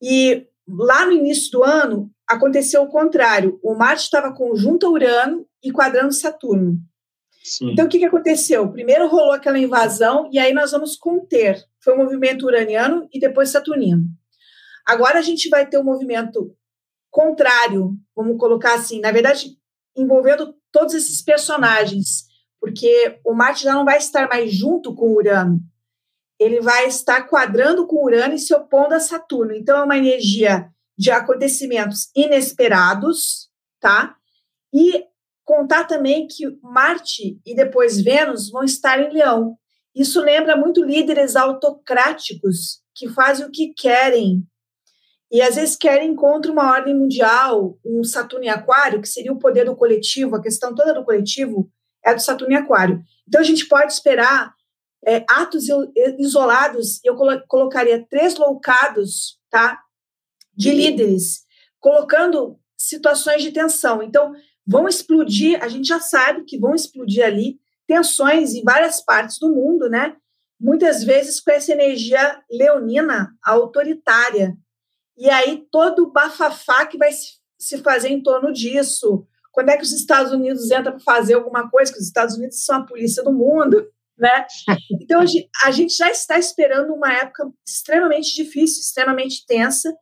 E 0.02 0.47
lá 0.69 1.07
no 1.07 1.12
início 1.12 1.50
do 1.52 1.64
ano 1.64 2.11
aconteceu 2.26 2.83
o 2.83 2.88
contrário. 2.88 3.59
O 3.62 3.75
Marte 3.75 4.02
estava 4.02 4.35
conjunto 4.35 4.87
a 4.87 4.90
Urano 4.90 5.47
e 5.62 5.73
quadrando 5.73 6.12
Saturno. 6.12 6.78
Sim. 7.45 7.73
Então, 7.73 7.85
o 7.85 7.89
que, 7.89 7.99
que 7.99 8.07
aconteceu? 8.07 8.73
Primeiro 8.73 9.07
rolou 9.07 9.33
aquela 9.33 9.59
invasão 9.59 10.31
e 10.33 10.39
aí 10.39 10.55
nós 10.55 10.71
vamos 10.71 10.97
conter. 10.97 11.63
Foi 11.79 11.93
o 11.93 11.99
movimento 11.99 12.47
uraniano 12.47 13.07
e 13.13 13.21
depois 13.21 13.51
saturnino. 13.51 14.03
Agora 14.87 15.19
a 15.19 15.23
gente 15.23 15.51
vai 15.51 15.67
ter 15.69 15.77
um 15.79 15.85
movimento 15.85 16.57
contrário, 17.11 17.95
vamos 18.17 18.39
colocar 18.39 18.75
assim, 18.75 18.99
na 18.99 19.13
verdade, 19.13 19.59
envolvendo 19.95 20.55
todos 20.73 20.95
esses 20.95 21.21
personagens, 21.23 22.25
porque 22.59 23.21
o 23.25 23.35
Marte 23.35 23.63
já 23.65 23.75
não 23.75 23.85
vai 23.85 23.99
estar 23.99 24.27
mais 24.27 24.53
junto 24.53 24.95
com 24.95 25.15
Urano. 25.15 25.61
Ele 26.41 26.61
vai 26.61 26.87
estar 26.87 27.29
quadrando 27.29 27.87
com 27.87 28.05
Urano 28.05 28.35
e 28.35 28.39
se 28.39 28.55
opondo 28.55 28.95
a 28.95 29.01
Saturno. 29.01 29.53
Então, 29.53 29.79
é 29.79 29.85
uma 29.85 29.99
energia 29.99 30.69
de 30.97 31.11
acontecimentos 31.11 32.11
inesperados, 32.17 33.51
tá? 33.79 34.17
E 34.73 35.05
Contar 35.45 35.85
também 35.85 36.27
que 36.27 36.45
Marte 36.63 37.39
e 37.45 37.55
depois 37.55 38.01
Vênus 38.01 38.51
vão 38.51 38.65
estar 38.65 39.01
em 39.01 39.13
Leão. 39.13 39.57
Isso 39.95 40.21
lembra 40.21 40.57
muito 40.57 40.83
líderes 40.83 41.37
autocráticos 41.37 42.83
que 42.95 43.09
fazem 43.09 43.47
o 43.47 43.51
que 43.51 43.75
querem 43.75 44.47
e 45.31 45.43
às 45.43 45.57
vezes 45.57 45.75
querem 45.75 46.15
contra 46.15 46.53
uma 46.53 46.71
ordem 46.71 46.97
mundial, 46.97 47.77
um 47.85 48.05
Saturno 48.05 48.45
em 48.45 48.51
Aquário, 48.51 49.01
que 49.01 49.09
seria 49.09 49.33
o 49.33 49.39
poder 49.39 49.65
do 49.65 49.75
coletivo, 49.75 50.37
a 50.37 50.41
questão 50.41 50.73
toda 50.75 50.95
do 50.95 51.05
coletivo 51.05 51.69
é 52.05 52.15
do 52.15 52.23
Saturno 52.23 52.55
em 52.55 52.57
Aquário. 52.57 53.03
Então 53.27 53.41
a 53.41 53.45
gente 53.45 53.67
pode 53.67 53.93
esperar 53.93 54.55
é, 55.05 55.25
atos 55.29 55.65
isolados, 56.19 57.01
eu 57.05 57.17
colocaria 57.49 58.07
três 58.09 58.37
loucados, 58.37 59.39
tá? 59.51 59.81
De 60.55 60.71
líderes, 60.71 61.43
colocando 61.81 62.59
situações 62.77 63.43
de 63.43 63.51
tensão. 63.51 64.03
Então, 64.03 64.33
vão 64.66 64.88
explodir, 64.88 65.62
a 65.62 65.68
gente 65.68 65.88
já 65.88 66.00
sabe 66.00 66.44
que 66.44 66.59
vão 66.59 66.75
explodir 66.75 67.25
ali 67.25 67.59
tensões 67.87 68.54
em 68.54 68.62
várias 68.62 69.00
partes 69.04 69.38
do 69.38 69.52
mundo, 69.52 69.88
né? 69.88 70.16
muitas 70.64 71.04
vezes 71.04 71.40
com 71.40 71.50
essa 71.50 71.73
energia 71.73 72.42
leonina, 72.50 73.37
autoritária. 73.42 74.56
E 75.16 75.28
aí 75.28 75.66
todo 75.71 76.04
o 76.04 76.11
bafafá 76.11 76.87
que 76.87 76.97
vai 76.99 77.11
se 77.59 77.78
fazer 77.78 78.09
em 78.09 78.23
torno 78.23 78.50
disso. 78.50 79.26
Quando 79.52 79.68
é 79.68 79.76
que 79.76 79.83
os 79.83 79.92
Estados 79.92 80.33
Unidos 80.33 80.71
entram 80.71 80.92
para 80.92 81.00
fazer 81.00 81.35
alguma 81.35 81.71
coisa? 81.71 81.92
Que 81.92 81.99
os 81.99 82.06
Estados 82.06 82.37
Unidos 82.37 82.64
são 82.64 82.76
a 82.76 82.87
polícia 82.87 83.23
do 83.23 83.33
mundo, 83.33 83.87
né? 84.18 84.47
Então 85.02 85.23
a 85.64 85.71
gente 85.71 85.94
já 85.94 86.11
está 86.11 86.38
esperando 86.38 86.94
uma 86.94 87.12
época 87.12 87.50
extremamente 87.66 88.35
difícil, 88.35 88.80
extremamente 88.80 89.44
tensa 89.47 89.94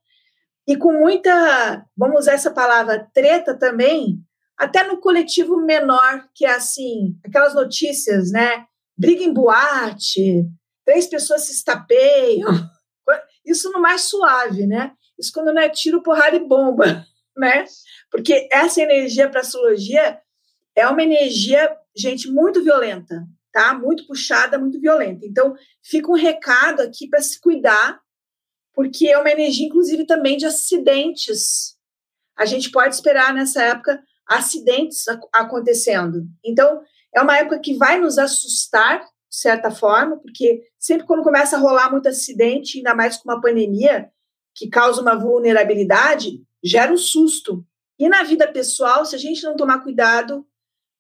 e 0.67 0.77
com 0.77 0.93
muita, 0.93 1.85
vamos 1.97 2.21
usar 2.21 2.35
essa 2.35 2.53
palavra, 2.53 3.11
treta 3.13 3.59
também, 3.59 4.21
até 4.63 4.87
no 4.87 4.99
coletivo 4.99 5.57
menor, 5.57 6.29
que 6.33 6.47
é 6.47 6.55
assim, 6.55 7.19
aquelas 7.25 7.53
notícias, 7.53 8.31
né? 8.31 8.65
Briga 8.97 9.25
em 9.25 9.33
boate, 9.33 10.47
três 10.85 11.09
pessoas 11.09 11.43
se 11.43 11.53
estapeiam. 11.53 12.49
Isso 13.45 13.73
no 13.73 13.81
mais 13.81 14.03
suave, 14.03 14.65
né? 14.69 14.93
Isso 15.19 15.33
quando 15.35 15.53
não 15.53 15.61
é 15.61 15.69
tiro, 15.69 16.01
porrada 16.01 16.37
e 16.37 16.47
bomba, 16.47 17.05
né? 17.37 17.65
Porque 18.09 18.49
essa 18.53 18.81
energia 18.81 19.29
para 19.29 19.41
astrologia 19.41 20.21
é 20.77 20.87
uma 20.87 21.03
energia, 21.03 21.77
gente, 21.97 22.31
muito 22.31 22.63
violenta, 22.63 23.27
tá? 23.53 23.75
Muito 23.75 24.07
puxada, 24.07 24.61
muito 24.61 24.81
violenta. 24.81 25.27
Então, 25.27 25.57
fica 25.83 26.09
um 26.09 26.15
recado 26.15 26.83
aqui 26.83 27.09
para 27.09 27.21
se 27.21 27.41
cuidar, 27.41 28.01
porque 28.73 29.09
é 29.09 29.19
uma 29.19 29.31
energia, 29.31 29.67
inclusive, 29.67 30.07
também 30.07 30.37
de 30.37 30.47
acidentes. 30.47 31.77
A 32.37 32.45
gente 32.45 32.71
pode 32.71 32.95
esperar 32.95 33.35
nessa 33.35 33.61
época 33.61 34.01
acidentes 34.27 35.05
acontecendo. 35.33 36.27
Então, 36.45 36.83
é 37.15 37.21
uma 37.21 37.37
época 37.39 37.59
que 37.59 37.75
vai 37.75 37.99
nos 37.99 38.19
assustar, 38.19 39.01
de 39.01 39.37
certa 39.37 39.71
forma, 39.71 40.19
porque 40.19 40.63
sempre 40.79 41.07
quando 41.07 41.23
começa 41.23 41.57
a 41.57 41.61
rolar 41.61 41.91
muito 41.91 42.09
acidente, 42.09 42.79
ainda 42.79 42.95
mais 42.95 43.17
com 43.17 43.31
uma 43.31 43.41
pandemia, 43.41 44.11
que 44.55 44.69
causa 44.69 45.01
uma 45.01 45.15
vulnerabilidade, 45.15 46.43
gera 46.63 46.93
um 46.93 46.97
susto. 46.97 47.65
E 47.99 48.09
na 48.09 48.23
vida 48.23 48.51
pessoal, 48.51 49.05
se 49.05 49.15
a 49.15 49.19
gente 49.19 49.43
não 49.43 49.57
tomar 49.57 49.83
cuidado, 49.83 50.47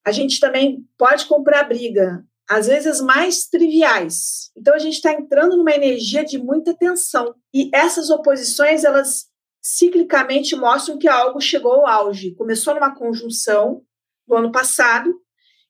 a 0.05 0.13
gente 0.13 0.41
também 0.41 0.87
pode 0.99 1.27
comprar 1.27 1.65
briga, 1.65 2.25
às 2.49 2.67
vezes 2.67 3.01
mais 3.01 3.47
triviais. 3.47 4.51
Então 4.57 4.75
a 4.75 4.79
gente 4.79 4.95
está 4.95 5.13
entrando 5.13 5.57
numa 5.57 5.73
energia 5.73 6.25
de 6.25 6.39
muita 6.39 6.75
tensão. 6.75 7.35
E 7.55 7.71
essas 7.73 8.11
oposições, 8.11 8.85
elas 8.85 9.27
ciclicamente 9.63 10.57
mostram 10.57 10.99
que 10.99 11.07
algo 11.07 11.41
chegou 11.41 11.73
ao 11.73 11.87
auge. 11.87 12.35
Começou 12.35 12.75
numa 12.75 12.95
conjunção 12.95 13.83
no 14.27 14.37
ano 14.37 14.51
passado 14.51 15.15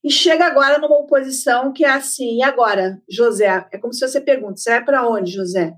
e 0.02 0.11
chega 0.11 0.46
agora 0.46 0.78
numa 0.78 0.99
oposição 0.99 1.72
que 1.72 1.84
é 1.84 1.90
assim, 1.90 2.38
e 2.38 2.42
agora, 2.42 3.00
José? 3.08 3.68
É 3.70 3.78
como 3.78 3.92
se 3.92 4.00
você 4.06 4.20
pergunta, 4.20 4.56
você 4.56 4.70
vai 4.70 4.84
para 4.84 5.06
onde, 5.06 5.30
José? 5.30 5.75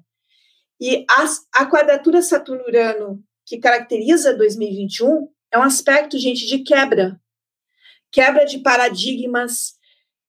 E 0.81 1.05
a, 1.11 1.63
a 1.63 1.67
quadratura 1.67 2.23
Saturno-Urano 2.23 3.23
que 3.45 3.59
caracteriza 3.59 4.35
2021 4.35 5.29
é 5.51 5.59
um 5.59 5.63
aspecto, 5.63 6.19
gente, 6.19 6.47
de 6.47 6.61
quebra. 6.61 7.21
Quebra 8.11 8.45
de 8.45 8.59
paradigmas. 8.59 9.75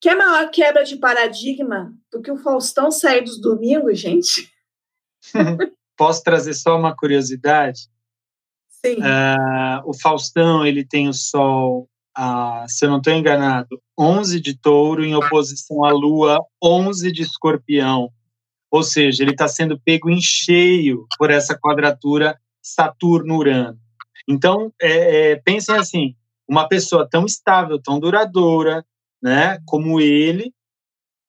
Que 0.02 0.10
é 0.10 0.16
maior 0.16 0.50
quebra 0.52 0.84
de 0.84 0.98
paradigma 0.98 1.94
do 2.12 2.22
que 2.22 2.32
o 2.32 2.38
Faustão 2.38 2.92
sair 2.92 3.22
dos 3.22 3.40
domingos, 3.40 4.00
gente? 4.00 4.52
Posso 5.98 6.24
trazer 6.24 6.54
só 6.54 6.78
uma 6.78 6.96
curiosidade? 6.96 7.88
Sim. 8.86 8.98
Uh, 8.98 9.82
o 9.90 9.94
Faustão, 9.94 10.66
ele 10.66 10.86
tem 10.86 11.08
o 11.08 11.14
Sol, 11.14 11.90
uh, 12.18 12.68
se 12.68 12.86
eu 12.86 12.90
não 12.90 12.98
estou 12.98 13.14
enganado, 13.14 13.82
11 13.98 14.40
de 14.40 14.58
touro 14.58 15.04
em 15.04 15.16
oposição 15.16 15.84
à 15.84 15.92
Lua, 15.92 16.46
11 16.62 17.12
de 17.12 17.22
escorpião. 17.24 18.12
Ou 18.70 18.84
seja, 18.84 19.24
ele 19.24 19.32
está 19.32 19.48
sendo 19.48 19.80
pego 19.80 20.10
em 20.10 20.22
cheio 20.22 21.08
por 21.18 21.32
essa 21.32 21.58
quadratura 21.58 22.40
Saturno-Urano. 22.62 23.80
Então, 24.28 24.74
é, 24.82 25.32
é, 25.32 25.36
pensem 25.38 25.76
assim, 25.76 26.16
uma 26.48 26.68
pessoa 26.68 27.08
tão 27.10 27.26
estável, 27.26 27.82
tão 27.82 28.00
duradoura, 28.00 28.86
né, 29.22 29.60
como 29.66 30.00
ele, 30.00 30.54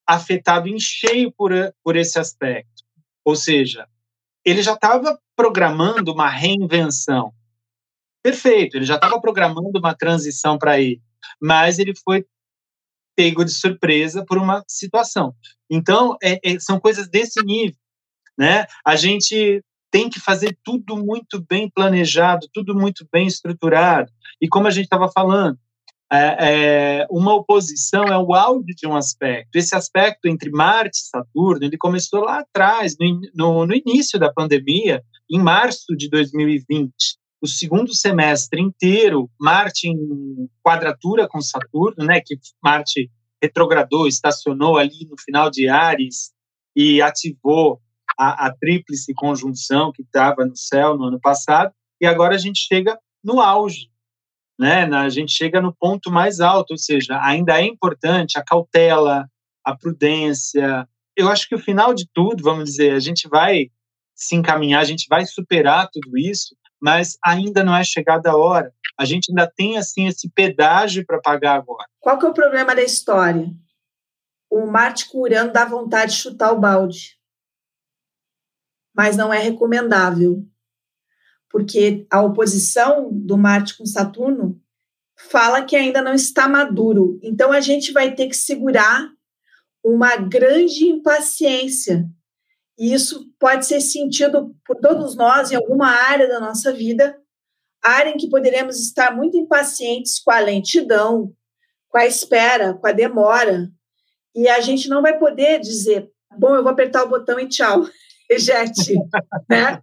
afetado 0.07 0.69
em 0.69 0.79
cheio 0.79 1.33
por, 1.33 1.53
por 1.83 1.97
esse 1.97 2.19
aspecto. 2.19 2.85
Ou 3.25 3.35
seja, 3.35 3.87
ele 4.47 4.63
já 4.63 4.75
estava 4.75 5.19
programando 5.35 6.13
uma 6.13 6.29
reinvenção. 6.29 7.35
Perfeito, 8.23 8.77
ele 8.77 8.85
já 8.85 8.95
estava 8.95 9.21
programando 9.21 9.79
uma 9.79 9.95
transição 9.95 10.57
para 10.57 10.81
ele, 10.81 11.03
mas 11.41 11.81
ele 11.81 11.95
foi 12.05 12.25
pego 13.17 13.45
de 13.45 13.51
surpresa 13.51 14.25
por 14.25 14.39
uma 14.39 14.63
situação. 14.69 15.35
Então, 15.69 16.17
é, 16.23 16.39
é, 16.45 16.61
são 16.61 16.79
coisas 16.79 17.09
desse 17.09 17.43
nível, 17.45 17.77
né? 18.39 18.67
A 18.85 18.95
gente 18.95 19.65
tem 19.91 20.09
que 20.09 20.21
fazer 20.21 20.57
tudo 20.63 20.97
muito 20.97 21.45
bem 21.49 21.69
planejado, 21.69 22.49
tudo 22.53 22.75
muito 22.75 23.07
bem 23.11 23.27
estruturado. 23.27 24.13
E 24.41 24.49
como 24.49 24.69
a 24.69 24.71
gente 24.71 24.85
estava 24.85 25.11
falando, 25.11 25.59
é, 26.13 27.01
é, 27.01 27.07
uma 27.11 27.35
oposição 27.35 28.05
é 28.05 28.17
o 28.17 28.33
auge 28.35 28.75
de 28.75 28.87
um 28.87 28.97
aspecto. 28.97 29.57
Esse 29.57 29.75
aspecto 29.75 30.27
entre 30.27 30.51
Marte 30.51 30.99
e 30.99 31.09
Saturno, 31.09 31.65
ele 31.65 31.77
começou 31.77 32.21
lá 32.21 32.41
atrás, 32.41 32.97
no, 32.99 33.21
no, 33.35 33.67
no 33.67 33.75
início 33.75 34.19
da 34.19 34.33
pandemia, 34.33 35.03
em 35.31 35.41
março 35.41 35.97
de 35.97 36.09
2020. 36.09 36.93
O 37.41 37.47
segundo 37.47 37.93
semestre 37.95 38.61
inteiro, 38.61 39.29
Marte 39.39 39.89
em 39.89 40.49
quadratura 40.63 41.29
com 41.29 41.41
Saturno, 41.41 42.05
né, 42.05 42.21
que 42.25 42.39
Marte 42.63 43.11
retrogradou, 43.43 44.07
estacionou 44.07 44.77
ali 44.77 45.07
no 45.11 45.21
final 45.21 45.51
de 45.51 45.69
Ares 45.69 46.33
e 46.75 47.03
ativou 47.03 47.81
a, 48.17 48.47
a 48.47 48.55
tríplice 48.55 49.13
conjunção 49.13 49.93
que 49.93 50.03
estava 50.03 50.45
no 50.47 50.57
céu 50.57 50.97
no 50.97 51.05
ano 51.05 51.21
passado, 51.21 51.73
e 52.01 52.07
agora 52.07 52.35
a 52.35 52.39
gente 52.39 52.61
chega 52.61 52.99
no 53.23 53.41
auge 53.41 53.91
né? 54.59 54.85
A 54.85 55.09
gente 55.09 55.33
chega 55.33 55.61
no 55.61 55.75
ponto 55.75 56.11
mais 56.11 56.41
alto, 56.41 56.73
ou 56.73 56.79
seja, 56.79 57.21
ainda 57.23 57.61
é 57.61 57.65
importante 57.65 58.39
a 58.39 58.45
cautela, 58.45 59.29
a 59.65 59.77
prudência. 59.77 60.89
Eu 61.17 61.29
acho 61.29 61.49
que 61.49 61.55
o 61.55 61.59
final 61.59 61.93
de 61.93 62.09
tudo, 62.13 62.43
vamos 62.43 62.71
dizer, 62.71 62.93
a 62.93 63.01
gente 63.01 63.29
vai 63.29 63.71
se 64.15 64.35
encaminhar, 64.35 64.81
a 64.81 64.85
gente 64.85 65.07
vai 65.09 65.27
superar 65.27 65.89
tudo 65.93 66.17
isso, 66.17 66.57
mas 66.81 67.19
ainda 67.25 67.63
não 67.63 67.77
é 67.77 67.85
chegada 67.85 68.31
a 68.31 68.37
hora. 68.37 68.73
A 68.99 69.05
gente 69.05 69.31
ainda 69.31 69.47
tem 69.47 69.77
assim 69.77 70.07
esse 70.07 70.31
pedágio 70.31 71.05
para 71.05 71.21
pagar 71.21 71.57
agora. 71.57 71.87
Qual 72.01 72.19
que 72.19 72.25
é 72.25 72.29
o 72.29 72.35
problema 72.35 72.75
da 72.75 72.83
história? 72.83 73.51
O 74.51 74.67
Marte 74.67 75.09
curando 75.09 75.53
dá 75.53 75.67
vontade 75.67 76.13
de 76.13 76.19
chutar 76.19 76.53
o 76.53 76.59
balde, 76.59 77.19
mas 78.95 79.17
não 79.17 79.33
é 79.35 79.39
recomendável 79.39 80.47
porque 81.51 82.07
a 82.11 82.23
oposição 82.23 83.11
do 83.13 83.37
Marte 83.37 83.77
com 83.77 83.87
Saturno 83.87 84.61
fala 85.17 85.65
que 85.65 85.75
ainda 85.75 86.03
não 86.03 86.13
está 86.13 86.49
maduro. 86.49 87.19
Então 87.23 87.53
a 87.53 87.61
gente 87.61 87.93
vai 87.93 88.15
ter 88.15 88.29
que 88.29 88.37
segurar 88.37 89.09
uma 89.83 90.17
grande 90.17 90.85
impaciência. 90.85 92.05
E 92.79 92.93
isso 92.93 93.31
pode 93.39 93.65
ser 93.67 93.81
sentido 93.81 94.55
por 94.67 94.77
todos 94.77 95.17
nós 95.17 95.51
em 95.51 95.55
alguma 95.55 95.89
área 95.89 96.29
da 96.29 96.39
nossa 96.39 96.73
vida, 96.73 97.19
área 97.83 98.11
em 98.11 98.17
que 98.17 98.29
poderemos 98.29 98.79
estar 98.81 99.17
muito 99.17 99.37
impacientes 99.37 100.19
com 100.19 100.31
a 100.31 100.41
lentidão, 100.41 101.33
com 101.89 101.99
a 101.99 102.07
espera, 102.07 102.75
com 102.75 102.87
a 102.87 102.93
demora. 102.93 103.71
E 104.35 104.49
a 104.49 104.61
gente 104.61 104.89
não 104.89 105.01
vai 105.01 105.19
poder 105.19 105.61
dizer, 105.61 106.11
bom, 106.37 106.55
eu 106.55 106.63
vou 106.63 106.73
apertar 106.73 107.05
o 107.05 107.09
botão 107.09 107.41
e 107.41 107.49
tchau, 107.49 107.89
ejete, 108.29 108.95
né? 109.49 109.81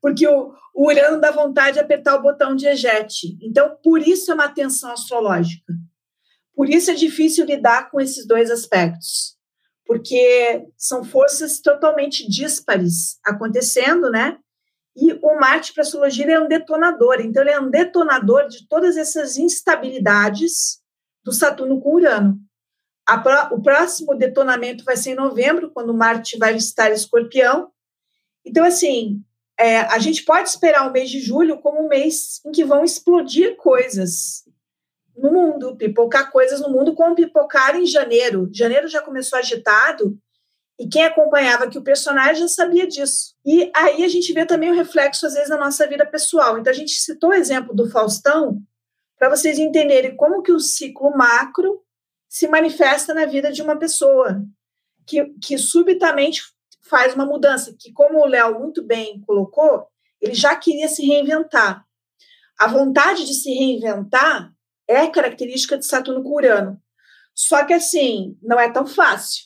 Porque 0.00 0.26
o, 0.26 0.52
o 0.74 0.86
Urano 0.88 1.20
dá 1.20 1.30
vontade 1.30 1.74
de 1.74 1.80
apertar 1.80 2.16
o 2.16 2.22
botão 2.22 2.54
de 2.54 2.66
ejete. 2.66 3.36
Então, 3.42 3.76
por 3.82 4.00
isso 4.00 4.30
é 4.30 4.34
uma 4.34 4.48
tensão 4.48 4.90
astrológica. 4.90 5.72
Por 6.54 6.68
isso 6.68 6.90
é 6.90 6.94
difícil 6.94 7.44
lidar 7.44 7.90
com 7.90 8.00
esses 8.00 8.26
dois 8.26 8.50
aspectos. 8.50 9.36
Porque 9.86 10.66
são 10.76 11.04
forças 11.04 11.60
totalmente 11.60 12.28
díspares 12.28 13.18
acontecendo, 13.24 14.10
né? 14.10 14.38
E 14.96 15.12
o 15.22 15.38
Marte 15.38 15.72
para 15.72 15.82
a 15.82 15.86
astrologia 15.86 16.26
é 16.32 16.40
um 16.40 16.48
detonador. 16.48 17.20
Então, 17.20 17.42
ele 17.42 17.52
é 17.52 17.60
um 17.60 17.70
detonador 17.70 18.48
de 18.48 18.66
todas 18.68 18.96
essas 18.96 19.36
instabilidades 19.36 20.80
do 21.24 21.32
Saturno 21.32 21.80
com 21.80 21.94
Urano. 21.94 22.38
Pro, 23.22 23.56
o 23.56 23.62
próximo 23.62 24.14
detonamento 24.14 24.84
vai 24.84 24.96
ser 24.96 25.10
em 25.10 25.14
novembro, 25.14 25.70
quando 25.70 25.94
Marte 25.94 26.36
vai 26.36 26.52
visitar 26.52 26.90
Escorpião. 26.90 27.70
Então, 28.44 28.64
assim, 28.64 29.22
é, 29.58 29.80
a 29.80 29.98
gente 29.98 30.24
pode 30.24 30.48
esperar 30.48 30.88
o 30.88 30.92
mês 30.92 31.10
de 31.10 31.20
julho 31.20 31.58
como 31.58 31.84
um 31.84 31.88
mês 31.88 32.40
em 32.46 32.52
que 32.52 32.64
vão 32.64 32.84
explodir 32.84 33.56
coisas 33.56 34.44
no 35.16 35.32
mundo, 35.32 35.76
pipocar 35.76 36.30
coisas 36.30 36.60
no 36.60 36.70
mundo, 36.70 36.94
como 36.94 37.16
pipocar 37.16 37.74
em 37.76 37.84
janeiro. 37.84 38.48
Janeiro 38.52 38.86
já 38.86 39.02
começou 39.02 39.38
agitado 39.38 40.16
e 40.78 40.88
quem 40.88 41.04
acompanhava 41.04 41.68
que 41.68 41.76
o 41.76 41.82
personagem 41.82 42.42
já 42.42 42.48
sabia 42.48 42.86
disso. 42.86 43.34
E 43.44 43.68
aí 43.74 44.04
a 44.04 44.08
gente 44.08 44.32
vê 44.32 44.46
também 44.46 44.70
o 44.70 44.76
reflexo, 44.76 45.26
às 45.26 45.34
vezes, 45.34 45.50
na 45.50 45.58
nossa 45.58 45.86
vida 45.88 46.06
pessoal. 46.06 46.56
Então, 46.56 46.72
a 46.72 46.76
gente 46.76 46.92
citou 46.92 47.30
o 47.30 47.34
exemplo 47.34 47.74
do 47.74 47.90
Faustão 47.90 48.62
para 49.18 49.28
vocês 49.28 49.58
entenderem 49.58 50.16
como 50.16 50.40
que 50.40 50.52
o 50.52 50.60
ciclo 50.60 51.10
macro 51.16 51.82
se 52.28 52.46
manifesta 52.46 53.12
na 53.12 53.26
vida 53.26 53.50
de 53.50 53.60
uma 53.60 53.76
pessoa. 53.76 54.40
que, 55.04 55.24
que 55.42 55.58
subitamente 55.58 56.42
faz 56.88 57.14
uma 57.14 57.26
mudança, 57.26 57.74
que 57.78 57.92
como 57.92 58.20
o 58.20 58.26
Léo 58.26 58.58
muito 58.58 58.82
bem 58.82 59.20
colocou, 59.26 59.86
ele 60.20 60.34
já 60.34 60.56
queria 60.56 60.88
se 60.88 61.04
reinventar. 61.04 61.84
A 62.58 62.66
vontade 62.66 63.24
de 63.24 63.34
se 63.34 63.52
reinventar 63.52 64.52
é 64.88 65.06
característica 65.06 65.78
de 65.78 65.86
Saturno 65.86 66.22
com 66.22 66.34
Urano. 66.34 66.80
Só 67.34 67.64
que 67.64 67.72
assim, 67.72 68.36
não 68.42 68.58
é 68.58 68.70
tão 68.70 68.86
fácil. 68.86 69.44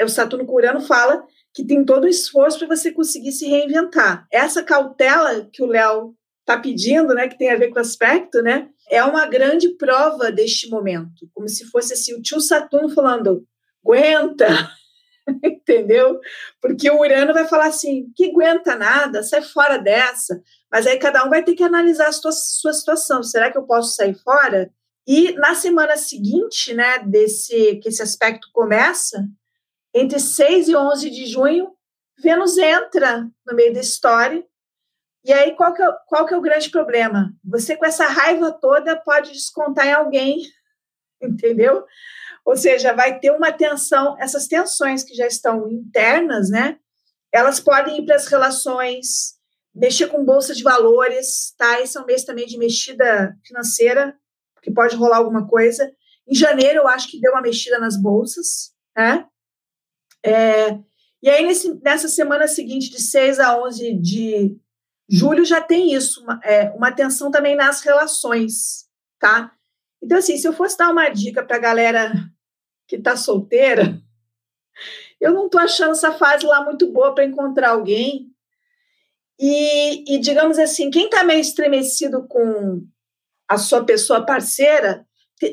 O 0.00 0.08
Saturno 0.08 0.46
com 0.46 0.54
Urano 0.54 0.80
fala 0.80 1.22
que 1.52 1.64
tem 1.64 1.84
todo 1.84 2.04
o 2.04 2.08
esforço 2.08 2.58
para 2.58 2.74
você 2.74 2.92
conseguir 2.92 3.32
se 3.32 3.46
reinventar. 3.46 4.26
Essa 4.32 4.62
cautela 4.62 5.46
que 5.52 5.62
o 5.62 5.66
Léo 5.66 6.14
está 6.40 6.58
pedindo, 6.58 7.12
né, 7.14 7.28
que 7.28 7.36
tem 7.36 7.50
a 7.50 7.56
ver 7.56 7.68
com 7.68 7.76
o 7.76 7.82
aspecto, 7.82 8.40
né, 8.42 8.68
é 8.88 9.04
uma 9.04 9.26
grande 9.26 9.68
prova 9.76 10.32
deste 10.32 10.68
momento, 10.68 11.28
como 11.34 11.48
se 11.48 11.64
fosse 11.66 11.92
assim 11.92 12.14
o 12.14 12.22
tio 12.22 12.40
Saturno 12.40 12.88
falando, 12.88 13.46
aguenta, 13.84 14.46
entendeu? 15.44 16.18
Porque 16.60 16.90
o 16.90 17.00
Urano 17.00 17.32
vai 17.32 17.46
falar 17.46 17.66
assim, 17.66 18.12
que 18.16 18.30
aguenta 18.30 18.76
nada, 18.76 19.22
sai 19.22 19.42
fora 19.42 19.78
dessa. 19.78 20.42
Mas 20.70 20.86
aí 20.86 20.98
cada 20.98 21.24
um 21.24 21.30
vai 21.30 21.42
ter 21.42 21.54
que 21.54 21.64
analisar 21.64 22.08
a 22.08 22.12
sua, 22.12 22.32
sua 22.32 22.72
situação. 22.72 23.22
Será 23.22 23.50
que 23.50 23.58
eu 23.58 23.64
posso 23.64 23.94
sair 23.94 24.14
fora? 24.14 24.70
E 25.06 25.32
na 25.32 25.54
semana 25.54 25.96
seguinte, 25.96 26.74
né, 26.74 26.98
desse 27.00 27.76
que 27.76 27.88
esse 27.88 28.02
aspecto 28.02 28.48
começa, 28.52 29.26
entre 29.94 30.20
6 30.20 30.68
e 30.68 30.76
11 30.76 31.10
de 31.10 31.26
junho, 31.26 31.72
Vênus 32.22 32.58
entra 32.58 33.26
no 33.46 33.56
meio 33.56 33.72
da 33.72 33.80
história 33.80 34.44
e 35.24 35.32
aí, 35.32 35.54
qual 35.54 35.74
que, 35.74 35.82
é, 35.82 35.86
qual 36.06 36.26
que 36.26 36.32
é 36.32 36.36
o 36.36 36.42
grande 36.42 36.70
problema? 36.70 37.32
Você, 37.44 37.76
com 37.76 37.84
essa 37.84 38.06
raiva 38.06 38.50
toda, 38.50 38.96
pode 38.96 39.32
descontar 39.32 39.86
em 39.86 39.92
alguém, 39.92 40.40
entendeu? 41.28 41.84
Ou 42.44 42.56
seja, 42.56 42.92
vai 42.92 43.18
ter 43.18 43.30
uma 43.30 43.52
tensão, 43.52 44.16
essas 44.18 44.46
tensões 44.46 45.02
que 45.02 45.14
já 45.14 45.26
estão 45.26 45.70
internas, 45.70 46.50
né? 46.50 46.78
Elas 47.32 47.60
podem 47.60 48.00
ir 48.00 48.06
para 48.06 48.16
as 48.16 48.26
relações, 48.26 49.34
mexer 49.74 50.08
com 50.08 50.24
bolsa 50.24 50.54
de 50.54 50.62
valores, 50.62 51.54
tá? 51.56 51.80
Esse 51.80 51.96
é 51.96 52.00
um 52.00 52.06
mês 52.06 52.24
também 52.24 52.46
de 52.46 52.58
mexida 52.58 53.36
financeira, 53.44 54.16
que 54.62 54.70
pode 54.70 54.96
rolar 54.96 55.18
alguma 55.18 55.46
coisa. 55.46 55.90
Em 56.26 56.34
janeiro, 56.34 56.80
eu 56.80 56.88
acho 56.88 57.08
que 57.08 57.20
deu 57.20 57.32
uma 57.32 57.42
mexida 57.42 57.78
nas 57.78 57.96
bolsas, 57.96 58.72
né? 58.96 59.26
É, 60.24 60.78
e 61.22 61.28
aí, 61.28 61.46
nesse, 61.46 61.74
nessa 61.82 62.08
semana 62.08 62.48
seguinte, 62.48 62.90
de 62.90 63.00
6 63.00 63.38
a 63.40 63.58
11 63.62 63.94
de 63.94 64.58
Júlio 65.08 65.44
já 65.44 65.60
tem 65.60 65.92
isso, 65.92 66.22
uma, 66.22 66.40
é, 66.42 66.70
uma 66.70 66.88
atenção 66.88 67.30
também 67.30 67.56
nas 67.56 67.80
relações, 67.80 68.86
tá? 69.18 69.52
Então, 70.02 70.18
assim, 70.18 70.36
se 70.38 70.46
eu 70.46 70.52
fosse 70.52 70.76
dar 70.76 70.90
uma 70.90 71.08
dica 71.08 71.42
para 71.42 71.56
a 71.56 71.60
galera 71.60 72.12
que 72.86 72.96
está 72.96 73.16
solteira, 73.16 74.00
eu 75.20 75.32
não 75.32 75.46
estou 75.46 75.60
achando 75.60 75.92
essa 75.92 76.12
fase 76.12 76.46
lá 76.46 76.64
muito 76.64 76.90
boa 76.90 77.14
para 77.14 77.24
encontrar 77.24 77.70
alguém. 77.70 78.28
E, 79.38 80.14
e, 80.14 80.18
digamos 80.18 80.58
assim, 80.58 80.90
quem 80.90 81.04
está 81.04 81.22
meio 81.22 81.40
estremecido 81.40 82.26
com 82.26 82.82
a 83.48 83.58
sua 83.58 83.84
pessoa 83.84 84.24
parceira, 84.24 85.06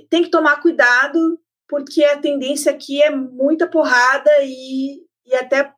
tem 0.09 0.23
que 0.23 0.29
tomar 0.29 0.61
cuidado, 0.61 1.39
porque 1.67 2.03
a 2.03 2.19
tendência 2.19 2.71
aqui 2.71 3.01
é 3.01 3.09
muita 3.09 3.67
porrada 3.67 4.29
e, 4.43 5.01
e 5.25 5.35
até 5.35 5.73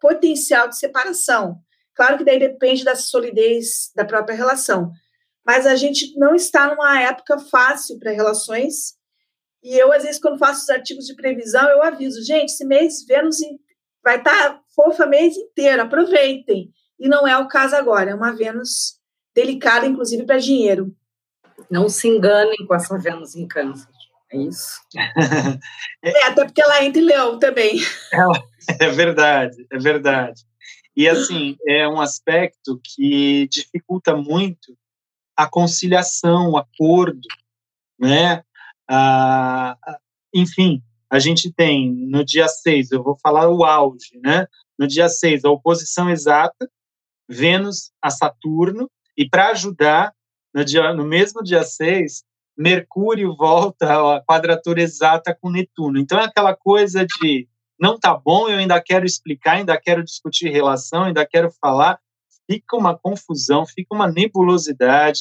potencial 0.00 0.68
de 0.68 0.78
separação. 0.78 1.58
Claro 1.94 2.18
que 2.18 2.24
daí 2.24 2.38
depende 2.38 2.82
da 2.82 2.94
solidez 2.94 3.90
da 3.94 4.04
própria 4.04 4.34
relação. 4.34 4.90
Mas 5.44 5.66
a 5.66 5.74
gente 5.74 6.16
não 6.18 6.34
está 6.34 6.68
numa 6.68 7.00
época 7.00 7.38
fácil 7.38 7.98
para 7.98 8.12
relações. 8.12 8.94
E 9.62 9.76
eu, 9.76 9.92
às 9.92 10.02
vezes, 10.02 10.20
quando 10.20 10.38
faço 10.38 10.62
os 10.62 10.70
artigos 10.70 11.06
de 11.06 11.14
previsão, 11.14 11.68
eu 11.68 11.82
aviso, 11.82 12.22
gente, 12.22 12.50
esse 12.50 12.64
mês 12.64 13.04
Vênus 13.06 13.38
vai 14.02 14.18
estar 14.18 14.50
tá 14.50 14.60
fofa 14.74 15.06
mês 15.06 15.36
inteiro, 15.36 15.82
aproveitem. 15.82 16.70
E 16.98 17.08
não 17.08 17.26
é 17.26 17.36
o 17.38 17.48
caso 17.48 17.76
agora, 17.76 18.10
é 18.10 18.14
uma 18.14 18.32
Vênus 18.32 18.98
delicada, 19.34 19.86
inclusive, 19.86 20.24
para 20.24 20.38
dinheiro. 20.38 20.94
Não 21.70 21.88
se 21.88 22.08
enganem 22.08 22.66
com 22.66 22.74
essa 22.74 22.98
Vênus 22.98 23.34
em 23.34 23.46
câncer. 23.46 23.88
É 24.32 24.38
isso? 24.38 24.80
é, 26.04 26.26
até 26.26 26.44
porque 26.44 26.62
ela 26.62 26.84
entra 26.84 27.00
em 27.00 27.04
leão 27.04 27.38
também. 27.38 27.80
É, 28.12 28.86
é 28.86 28.90
verdade, 28.90 29.66
é 29.70 29.78
verdade. 29.78 30.42
E, 30.96 31.08
assim, 31.08 31.56
é 31.66 31.88
um 31.88 32.00
aspecto 32.00 32.80
que 32.82 33.48
dificulta 33.48 34.16
muito 34.16 34.76
a 35.40 35.48
conciliação, 35.48 36.50
o 36.50 36.58
acordo, 36.58 37.26
né? 37.98 38.44
Ah, 38.86 39.74
enfim, 40.34 40.82
a 41.08 41.18
gente 41.18 41.50
tem 41.50 41.90
no 41.90 42.22
dia 42.22 42.46
6, 42.46 42.90
eu 42.90 43.02
vou 43.02 43.16
falar 43.22 43.48
o 43.48 43.64
auge, 43.64 44.20
né? 44.22 44.46
No 44.78 44.86
dia 44.86 45.08
6, 45.08 45.46
a 45.46 45.50
oposição 45.50 46.10
exata, 46.10 46.70
Vênus 47.26 47.90
a 48.02 48.10
Saturno, 48.10 48.90
e 49.16 49.26
para 49.26 49.48
ajudar, 49.48 50.12
no, 50.54 50.62
dia, 50.62 50.92
no 50.92 51.06
mesmo 51.06 51.42
dia 51.42 51.64
6, 51.64 52.22
Mercúrio 52.54 53.34
volta 53.34 54.16
à 54.16 54.20
quadratura 54.22 54.82
exata 54.82 55.34
com 55.34 55.48
Netuno. 55.48 55.98
Então 55.98 56.18
é 56.18 56.24
aquela 56.24 56.54
coisa 56.54 57.06
de 57.06 57.48
não 57.80 57.98
tá 57.98 58.14
bom, 58.14 58.46
eu 58.46 58.58
ainda 58.58 58.78
quero 58.82 59.06
explicar, 59.06 59.52
ainda 59.52 59.80
quero 59.80 60.04
discutir 60.04 60.50
relação, 60.50 61.04
ainda 61.04 61.24
quero 61.24 61.50
falar. 61.50 61.98
Fica 62.50 62.76
uma 62.76 62.98
confusão, 62.98 63.64
fica 63.64 63.94
uma 63.94 64.10
nebulosidade, 64.10 65.20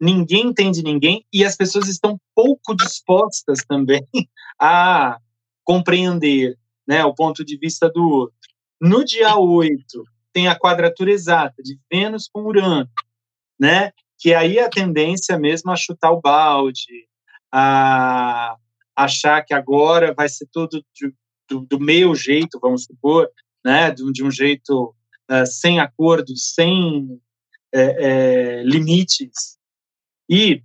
ninguém 0.00 0.46
entende 0.46 0.82
ninguém 0.82 1.26
e 1.30 1.44
as 1.44 1.54
pessoas 1.54 1.88
estão 1.88 2.18
pouco 2.34 2.74
dispostas 2.74 3.58
também 3.68 4.06
a 4.58 5.18
compreender 5.62 6.56
né, 6.88 7.04
o 7.04 7.14
ponto 7.14 7.44
de 7.44 7.58
vista 7.58 7.90
do 7.90 8.02
outro. 8.08 8.36
No 8.80 9.04
dia 9.04 9.36
8, 9.36 9.76
tem 10.32 10.48
a 10.48 10.58
quadratura 10.58 11.10
exata 11.10 11.62
de 11.62 11.78
Vênus 11.92 12.30
com 12.32 12.42
Urano, 12.44 12.88
né? 13.60 13.92
Que 14.18 14.32
aí 14.32 14.58
a 14.58 14.70
tendência 14.70 15.38
mesmo 15.38 15.70
a 15.70 15.76
chutar 15.76 16.12
o 16.12 16.20
balde, 16.20 17.06
a 17.52 18.56
achar 18.96 19.44
que 19.44 19.52
agora 19.52 20.14
vai 20.14 20.30
ser 20.30 20.48
tudo 20.50 20.82
de, 20.94 21.12
do, 21.46 21.60
do 21.60 21.78
meu 21.78 22.14
jeito, 22.14 22.58
vamos 22.58 22.84
supor, 22.84 23.28
né, 23.62 23.90
de, 23.90 24.10
de 24.12 24.24
um 24.24 24.30
jeito 24.30 24.94
uh, 25.30 25.46
sem 25.46 25.80
acordos, 25.80 26.54
sem 26.54 27.20
é, 27.72 27.82
é, 27.82 28.62
limites. 28.62 29.58
E 30.28 30.62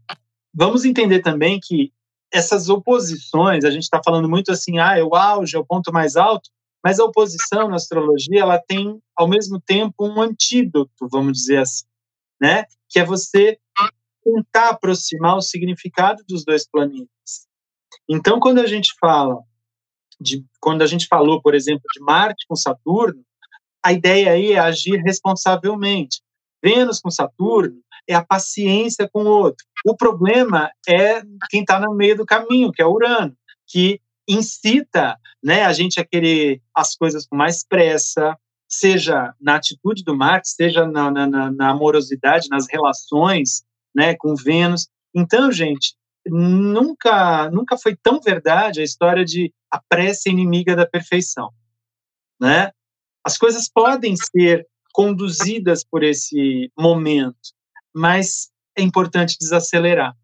vamos 0.53 0.85
entender 0.85 1.21
também 1.21 1.59
que 1.61 1.91
essas 2.31 2.69
oposições, 2.69 3.65
a 3.65 3.71
gente 3.71 3.83
está 3.83 4.01
falando 4.03 4.29
muito 4.29 4.51
assim, 4.51 4.77
ah, 4.77 4.97
é 4.97 5.03
o 5.03 5.15
auge, 5.15 5.55
é 5.55 5.59
o 5.59 5.65
ponto 5.65 5.91
mais 5.91 6.15
alto, 6.15 6.49
mas 6.83 6.99
a 6.99 7.05
oposição 7.05 7.67
na 7.67 7.75
astrologia, 7.75 8.41
ela 8.41 8.59
tem, 8.59 9.01
ao 9.15 9.27
mesmo 9.27 9.59
tempo, 9.59 10.07
um 10.07 10.21
antídoto, 10.21 11.07
vamos 11.11 11.33
dizer 11.33 11.57
assim, 11.57 11.85
né? 12.39 12.65
Que 12.87 12.99
é 12.99 13.03
você 13.03 13.57
tentar 14.23 14.69
aproximar 14.69 15.35
o 15.35 15.41
significado 15.41 16.23
dos 16.27 16.45
dois 16.45 16.69
planetas. 16.69 17.09
Então, 18.07 18.39
quando 18.39 18.59
a 18.59 18.67
gente 18.67 18.93
fala 18.99 19.41
de 20.21 20.45
quando 20.59 20.81
a 20.81 20.87
gente 20.87 21.07
falou, 21.07 21.41
por 21.41 21.55
exemplo, 21.55 21.83
de 21.93 22.01
Marte 22.01 22.45
com 22.47 22.55
Saturno, 22.55 23.23
a 23.83 23.93
ideia 23.93 24.31
aí 24.31 24.53
é 24.53 24.59
agir 24.59 25.01
responsavelmente. 25.01 26.21
Vênus 26.63 26.99
com 26.99 27.09
Saturno 27.09 27.79
é 28.07 28.15
a 28.15 28.25
paciência 28.25 29.09
com 29.11 29.23
o 29.23 29.27
outro. 29.27 29.65
O 29.85 29.95
problema 29.95 30.69
é 30.87 31.21
quem 31.49 31.61
está 31.61 31.79
no 31.79 31.93
meio 31.93 32.17
do 32.17 32.25
caminho, 32.25 32.71
que 32.71 32.81
é 32.81 32.85
Urano, 32.85 33.35
que 33.67 34.01
incita 34.27 35.17
né, 35.43 35.63
a 35.63 35.71
gente 35.73 35.99
a 35.99 36.05
querer 36.05 36.61
as 36.75 36.95
coisas 36.95 37.25
com 37.25 37.35
mais 37.35 37.65
pressa, 37.65 38.37
seja 38.67 39.33
na 39.39 39.55
atitude 39.55 40.03
do 40.03 40.15
Marte, 40.15 40.49
seja 40.49 40.85
na, 40.85 41.09
na, 41.09 41.51
na 41.51 41.69
amorosidade, 41.69 42.49
nas 42.49 42.67
relações 42.69 43.63
né, 43.95 44.15
com 44.15 44.35
Vênus. 44.35 44.87
Então, 45.15 45.51
gente, 45.51 45.95
nunca 46.25 47.49
nunca 47.49 47.77
foi 47.77 47.95
tão 47.95 48.19
verdade 48.19 48.81
a 48.81 48.83
história 48.83 49.25
de 49.25 49.53
a 49.71 49.81
pressa 49.89 50.29
inimiga 50.29 50.75
da 50.75 50.85
perfeição, 50.85 51.51
né? 52.39 52.71
As 53.23 53.37
coisas 53.37 53.69
podem 53.69 54.15
ser 54.15 54.65
conduzidas 54.93 55.83
por 55.83 56.03
esse 56.03 56.71
momento, 56.77 57.53
mas 57.93 58.49
é 58.77 58.81
importante 58.81 59.37
desacelerar. 59.39 60.15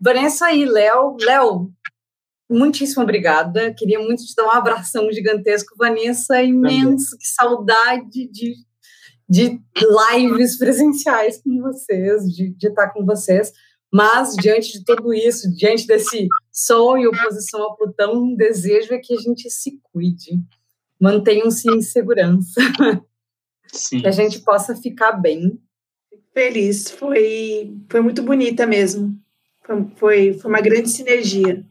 Vanessa 0.00 0.50
e 0.52 0.64
Léo, 0.64 1.16
Léo, 1.20 1.70
muitíssimo 2.50 3.02
obrigada. 3.02 3.72
Queria 3.74 3.98
muito 3.98 4.24
te 4.24 4.34
dar 4.34 4.46
um 4.46 4.50
abração 4.50 5.10
gigantesco, 5.12 5.76
Vanessa, 5.76 6.42
imenso, 6.42 7.10
Também. 7.10 7.18
que 7.18 7.28
saudade 7.28 8.30
de, 8.30 8.54
de 9.28 9.60
lives 10.12 10.56
presenciais 10.56 11.42
com 11.42 11.60
vocês, 11.60 12.24
de, 12.24 12.50
de 12.54 12.68
estar 12.68 12.90
com 12.90 13.04
vocês. 13.04 13.52
Mas, 13.92 14.34
diante 14.36 14.78
de 14.78 14.84
tudo 14.84 15.12
isso, 15.12 15.52
diante 15.54 15.86
desse 15.86 16.28
Sol 16.52 16.96
em 16.96 17.06
oposição 17.06 17.62
a 17.64 17.76
Plutão, 17.76 18.22
um 18.22 18.36
desejo 18.36 18.94
é 18.94 18.98
que 18.98 19.14
a 19.14 19.20
gente 19.20 19.50
se 19.50 19.80
cuide, 19.92 20.38
mantenham-se 21.00 21.70
em 21.70 21.80
segurança, 21.80 22.60
Sim. 23.66 24.00
que 24.00 24.06
a 24.06 24.10
gente 24.10 24.40
possa 24.40 24.76
ficar 24.76 25.12
bem. 25.12 25.58
Feliz, 26.32 26.90
foi, 26.90 27.76
foi 27.88 28.00
muito 28.00 28.22
bonita 28.22 28.66
mesmo. 28.66 29.18
Foi, 29.64 29.86
foi, 29.96 30.32
foi 30.34 30.50
uma 30.50 30.60
grande 30.60 30.88
sinergia. 30.88 31.64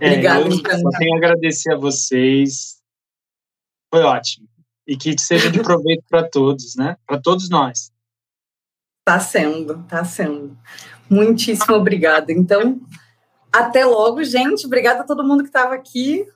É, 0.00 0.08
Obrigada, 0.08 0.40
eu 0.40 0.52
então. 0.52 0.80
só 0.80 0.98
tenho 0.98 1.14
a 1.14 1.18
agradecer 1.18 1.72
a 1.72 1.76
vocês. 1.76 2.80
Foi 3.92 4.02
ótimo. 4.02 4.48
E 4.86 4.96
que 4.96 5.14
seja 5.20 5.50
de 5.50 5.62
proveito 5.62 6.04
para 6.08 6.28
todos, 6.28 6.74
né? 6.74 6.96
Para 7.06 7.20
todos 7.20 7.48
nós. 7.50 7.92
Tá 9.04 9.20
sendo, 9.20 9.84
tá 9.84 10.04
sendo. 10.04 10.56
Muitíssimo 11.08 11.74
obrigada. 11.74 12.32
Então, 12.32 12.80
até 13.52 13.84
logo, 13.84 14.22
gente. 14.24 14.66
Obrigada 14.66 15.00
a 15.00 15.06
todo 15.06 15.26
mundo 15.26 15.42
que 15.42 15.48
estava 15.48 15.74
aqui. 15.74 16.26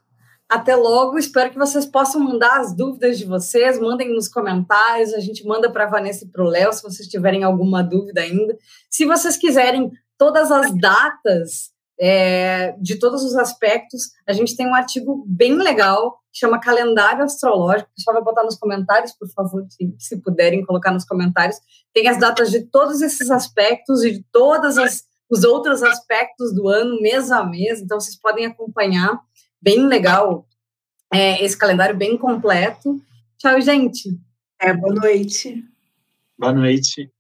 Até 0.49 0.77
logo. 0.77 1.19
Espero 1.19 1.51
que 1.51 1.59
vocês 1.59 1.87
possam 1.87 2.21
mandar 2.21 2.61
as 2.61 2.75
dúvidas 2.75 3.19
de 3.19 3.25
vocês. 3.25 3.79
Mandem 3.79 4.15
nos 4.15 4.29
comentários. 4.29 5.15
A 5.15 5.21
gente 5.21 5.47
manda 5.47 5.71
para 5.71 5.87
Vanessa 5.87 6.25
e 6.25 6.29
para 6.29 6.45
o 6.45 6.49
Léo 6.49 6.73
se 6.73 6.83
vocês 6.83 7.09
tiverem 7.09 7.43
alguma 7.43 7.83
dúvida 7.83 8.21
ainda. 8.21 8.57
Se 8.91 9.05
vocês 9.05 9.37
quiserem 9.37 9.91
todas 10.19 10.51
as 10.53 10.73
datas 10.79 11.75
é, 11.99 12.73
de 12.81 12.99
todos 12.99 13.23
os 13.23 13.37
aspectos. 13.37 14.11
A 14.27 14.33
gente 14.33 14.57
tem 14.57 14.67
um 14.67 14.75
artigo 14.75 15.25
bem 15.27 15.55
legal, 15.55 16.19
que 16.33 16.41
chama 16.41 16.61
Calendário 16.61 17.25
Astrológico. 17.25 17.91
O 17.91 17.95
pessoal 17.95 18.15
vai 18.15 18.25
botar 18.25 18.43
nos 18.43 18.57
comentários, 18.57 19.13
por 19.13 19.29
favor, 19.29 19.65
se, 19.69 19.95
se 19.99 20.21
puderem 20.21 20.65
colocar 20.65 20.93
nos 20.93 21.05
comentários. 21.05 21.57
Tem 21.93 22.09
as 22.09 22.19
datas 22.19 22.51
de 22.51 22.63
todos 22.67 23.01
esses 23.01 23.31
aspectos 23.31 24.03
e 24.05 24.13
de 24.13 24.25
todos 24.33 24.77
os 25.31 25.45
outros 25.45 25.83
aspectos 25.83 26.55
do 26.55 26.69
ano, 26.69 27.01
mês 27.01 27.31
a 27.31 27.45
mês. 27.45 27.81
Então, 27.81 28.01
vocês 28.01 28.19
podem 28.19 28.47
acompanhar. 28.47 29.21
Bem 29.65 29.87
legal 29.87 30.47
é, 31.11 31.43
esse 31.43 31.57
calendário, 31.57 31.97
bem 31.97 32.19
completo. 32.19 33.01
Tchau, 33.39 33.59
gente. 33.63 34.15
É, 34.61 34.75
boa 34.75 34.93
noite. 34.93 35.65
Boa 36.39 36.53
noite. 36.53 37.11